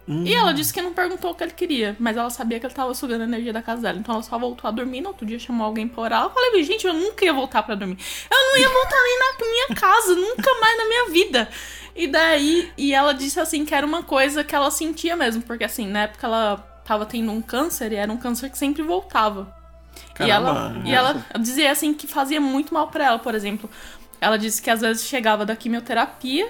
Hum. 0.09 0.25
E 0.25 0.35
ela 0.35 0.53
disse 0.53 0.73
que 0.73 0.83
não 0.83 0.93
perguntou 0.93 1.31
o 1.31 1.35
que 1.35 1.45
ele 1.45 1.53
queria, 1.53 1.97
mas 1.99 2.17
ela 2.17 2.29
sabia 2.29 2.59
que 2.59 2.67
ele 2.67 2.75
tava 2.75 2.93
sugando 2.93 3.23
a 3.23 3.25
energia 3.25 3.53
da 3.53 3.62
casa 3.62 3.83
dela. 3.83 3.99
Então 3.99 4.15
ela 4.15 4.23
só 4.23 4.38
voltou 4.38 4.69
a 4.69 4.71
dormir. 4.71 5.01
No 5.01 5.09
outro 5.09 5.25
dia 5.25 5.38
chamou 5.38 5.67
alguém 5.67 5.87
pra 5.87 6.03
orar. 6.03 6.23
Eu 6.25 6.31
falei, 6.31 6.62
gente, 6.65 6.87
eu 6.87 6.93
nunca 6.93 7.25
ia 7.25 7.33
voltar 7.33 7.62
pra 7.62 7.75
dormir. 7.75 7.99
Eu 8.31 8.37
não 8.37 8.57
ia 8.57 8.69
voltar 8.69 8.97
nem 9.03 9.19
na 9.19 9.47
minha 9.51 9.81
casa, 9.81 10.15
nunca 10.15 10.61
mais 10.61 10.79
na 10.79 10.85
minha 10.87 11.11
vida. 11.11 11.49
E 11.95 12.07
daí, 12.07 12.73
e 12.77 12.95
ela 12.95 13.12
disse 13.12 13.38
assim 13.38 13.65
que 13.65 13.75
era 13.75 13.87
uma 13.87 14.03
coisa 14.03 14.43
que 14.43 14.55
ela 14.55 14.71
sentia 14.71 15.15
mesmo, 15.15 15.43
porque 15.43 15.65
assim, 15.65 15.87
na 15.87 16.05
época 16.05 16.27
ela 16.27 16.57
tava 16.85 17.07
tendo 17.07 17.31
um 17.31 17.43
câncer 17.43 17.93
e 17.93 17.97
era 17.97 18.11
um 18.11 18.17
câncer 18.17 18.51
que 18.51 18.59
sempre 18.59 18.83
voltava. 18.83 19.55
E 20.19 20.31
ela, 20.31 20.55
Caramba, 20.55 20.88
e 20.88 20.95
ela 20.95 21.25
dizia 21.38 21.71
assim 21.71 21.93
que 21.93 22.07
fazia 22.07 22.41
muito 22.41 22.73
mal 22.73 22.88
pra 22.88 23.05
ela, 23.05 23.19
por 23.19 23.35
exemplo. 23.35 23.71
Ela 24.21 24.38
disse 24.38 24.62
que 24.62 24.71
às 24.71 24.81
vezes 24.81 25.05
chegava 25.05 25.45
da 25.45 25.55
quimioterapia 25.55 26.49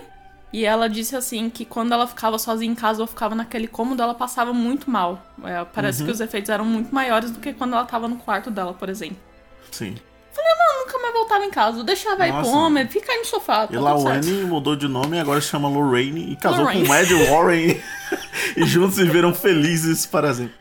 e 0.52 0.64
ela 0.64 0.88
disse 0.88 1.16
assim 1.16 1.48
que 1.48 1.64
quando 1.64 1.92
ela 1.92 2.06
ficava 2.06 2.38
sozinha 2.38 2.70
em 2.70 2.74
casa 2.74 3.00
ou 3.00 3.06
ficava 3.06 3.34
naquele 3.34 3.66
cômodo, 3.66 4.02
ela 4.02 4.14
passava 4.14 4.52
muito 4.52 4.90
mal. 4.90 5.22
É, 5.44 5.64
parece 5.64 6.00
Uhum. 6.00 6.06
que 6.06 6.12
os 6.12 6.20
efeitos 6.20 6.50
eram 6.50 6.64
muito 6.64 6.94
maiores 6.94 7.30
do 7.30 7.40
que 7.40 7.52
quando 7.52 7.74
ela 7.74 7.84
tava 7.84 8.06
no 8.08 8.16
quarto 8.16 8.50
dela, 8.50 8.74
por 8.74 8.88
exemplo. 8.88 9.16
Sim. 9.70 9.94
Eu 10.36 10.86
nunca 10.86 10.98
mais 10.98 11.14
voltava 11.14 11.44
em 11.44 11.50
casa, 11.50 11.84
deixava 11.84 12.26
ir 12.26 12.32
pro 12.32 12.48
homem, 12.48 12.86
fica 12.88 13.12
aí 13.12 13.18
no 13.18 13.24
sofá. 13.24 13.66
Tá 13.66 13.74
E. 13.74 13.76
Lawane 13.76 14.32
mudou 14.44 14.74
de 14.76 14.88
nome 14.88 15.16
e 15.16 15.20
agora 15.20 15.40
se 15.40 15.48
chama 15.48 15.68
Lorraine 15.68 16.32
e 16.32 16.36
casou 16.36 16.60
Lorraine. 16.60 16.86
com 16.86 16.92
o 16.92 16.96
Ed 16.96 17.14
Warren 17.30 17.80
e 18.56 18.64
juntos 18.64 18.96
viveram 18.96 19.32
felizes 19.34 20.04
para 20.06 20.32
sempre. 20.34 20.54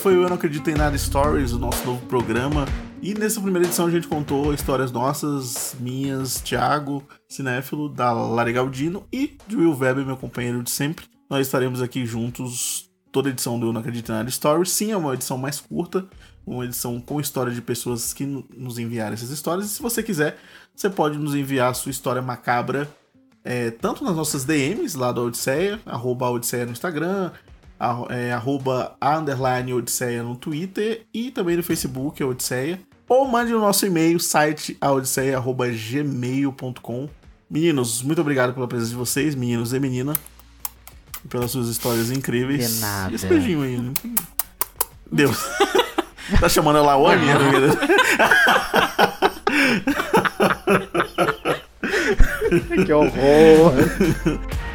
Foi 0.00 0.16
o 0.16 0.22
Eu 0.22 0.28
Não 0.30 0.36
Acredito 0.36 0.70
em 0.70 0.74
Nada 0.74 0.96
Stories, 0.96 1.52
o 1.52 1.58
nosso 1.58 1.84
novo 1.84 2.00
programa. 2.06 2.64
E 3.02 3.12
nessa 3.12 3.38
primeira 3.38 3.66
edição 3.66 3.84
a 3.84 3.90
gente 3.90 4.08
contou 4.08 4.54
histórias 4.54 4.90
nossas, 4.90 5.76
minhas, 5.78 6.40
Thiago, 6.40 7.06
cinéfilo, 7.28 7.86
da 7.86 8.10
Lari 8.10 8.54
Galdino 8.54 9.06
e 9.12 9.36
de 9.46 9.56
Will 9.56 9.76
Weber, 9.76 10.06
meu 10.06 10.16
companheiro 10.16 10.62
de 10.62 10.70
sempre. 10.70 11.04
Nós 11.28 11.46
estaremos 11.46 11.82
aqui 11.82 12.06
juntos 12.06 12.90
toda 13.12 13.28
edição 13.28 13.60
do 13.60 13.66
Eu 13.66 13.74
Não 13.74 13.82
Acredito 13.82 14.10
em 14.10 14.14
Nada 14.14 14.30
Stories. 14.30 14.70
Sim, 14.70 14.90
é 14.90 14.96
uma 14.96 15.12
edição 15.12 15.36
mais 15.36 15.60
curta, 15.60 16.06
uma 16.46 16.64
edição 16.64 16.98
com 16.98 17.20
história 17.20 17.52
de 17.52 17.60
pessoas 17.60 18.14
que 18.14 18.24
nos 18.24 18.78
enviaram 18.78 19.12
essas 19.12 19.28
histórias. 19.28 19.66
E 19.66 19.68
se 19.68 19.82
você 19.82 20.02
quiser, 20.02 20.38
você 20.74 20.88
pode 20.88 21.18
nos 21.18 21.34
enviar 21.34 21.72
a 21.72 21.74
sua 21.74 21.90
história 21.90 22.22
macabra 22.22 22.88
é, 23.44 23.70
tanto 23.70 24.04
nas 24.04 24.16
nossas 24.16 24.44
DMs 24.44 24.96
lá 24.96 25.12
do 25.12 25.26
Odisseia, 25.26 25.80
arroba 25.84 26.30
Odisseia 26.30 26.66
no 26.66 26.72
Instagram, 26.72 27.32
é, 28.10 28.32
arroba 28.32 28.94
a 29.00 29.16
underline 29.18 29.72
Odisseia 29.72 30.22
no 30.22 30.36
Twitter 30.36 31.06
e 31.12 31.30
também 31.30 31.56
no 31.56 31.62
Facebook, 31.62 32.22
a 32.22 32.26
Odisseia. 32.26 32.78
Ou 33.08 33.26
mande 33.26 33.50
no 33.52 33.60
nosso 33.60 33.86
e-mail, 33.86 34.20
site 34.20 34.76
aodisseia.gmail.com. 34.80 37.08
Meninos, 37.50 38.02
muito 38.02 38.20
obrigado 38.20 38.52
pela 38.54 38.68
presença 38.68 38.90
de 38.90 38.96
vocês, 38.96 39.34
meninos 39.34 39.72
e 39.72 39.80
menina, 39.80 40.12
e 41.24 41.28
pelas 41.28 41.50
suas 41.50 41.68
histórias 41.68 42.12
incríveis. 42.12 42.74
De 42.74 42.80
nada. 42.80 43.10
E 43.10 43.16
esse 43.16 43.26
beijinho 43.26 43.62
aí, 43.62 43.76
né? 43.76 43.92
Deus. 45.10 45.38
tá 46.38 46.48
chamando 46.48 46.78
a 46.78 46.82
Lawane? 46.82 47.26
Que 52.84 52.92
horror. 52.92 53.72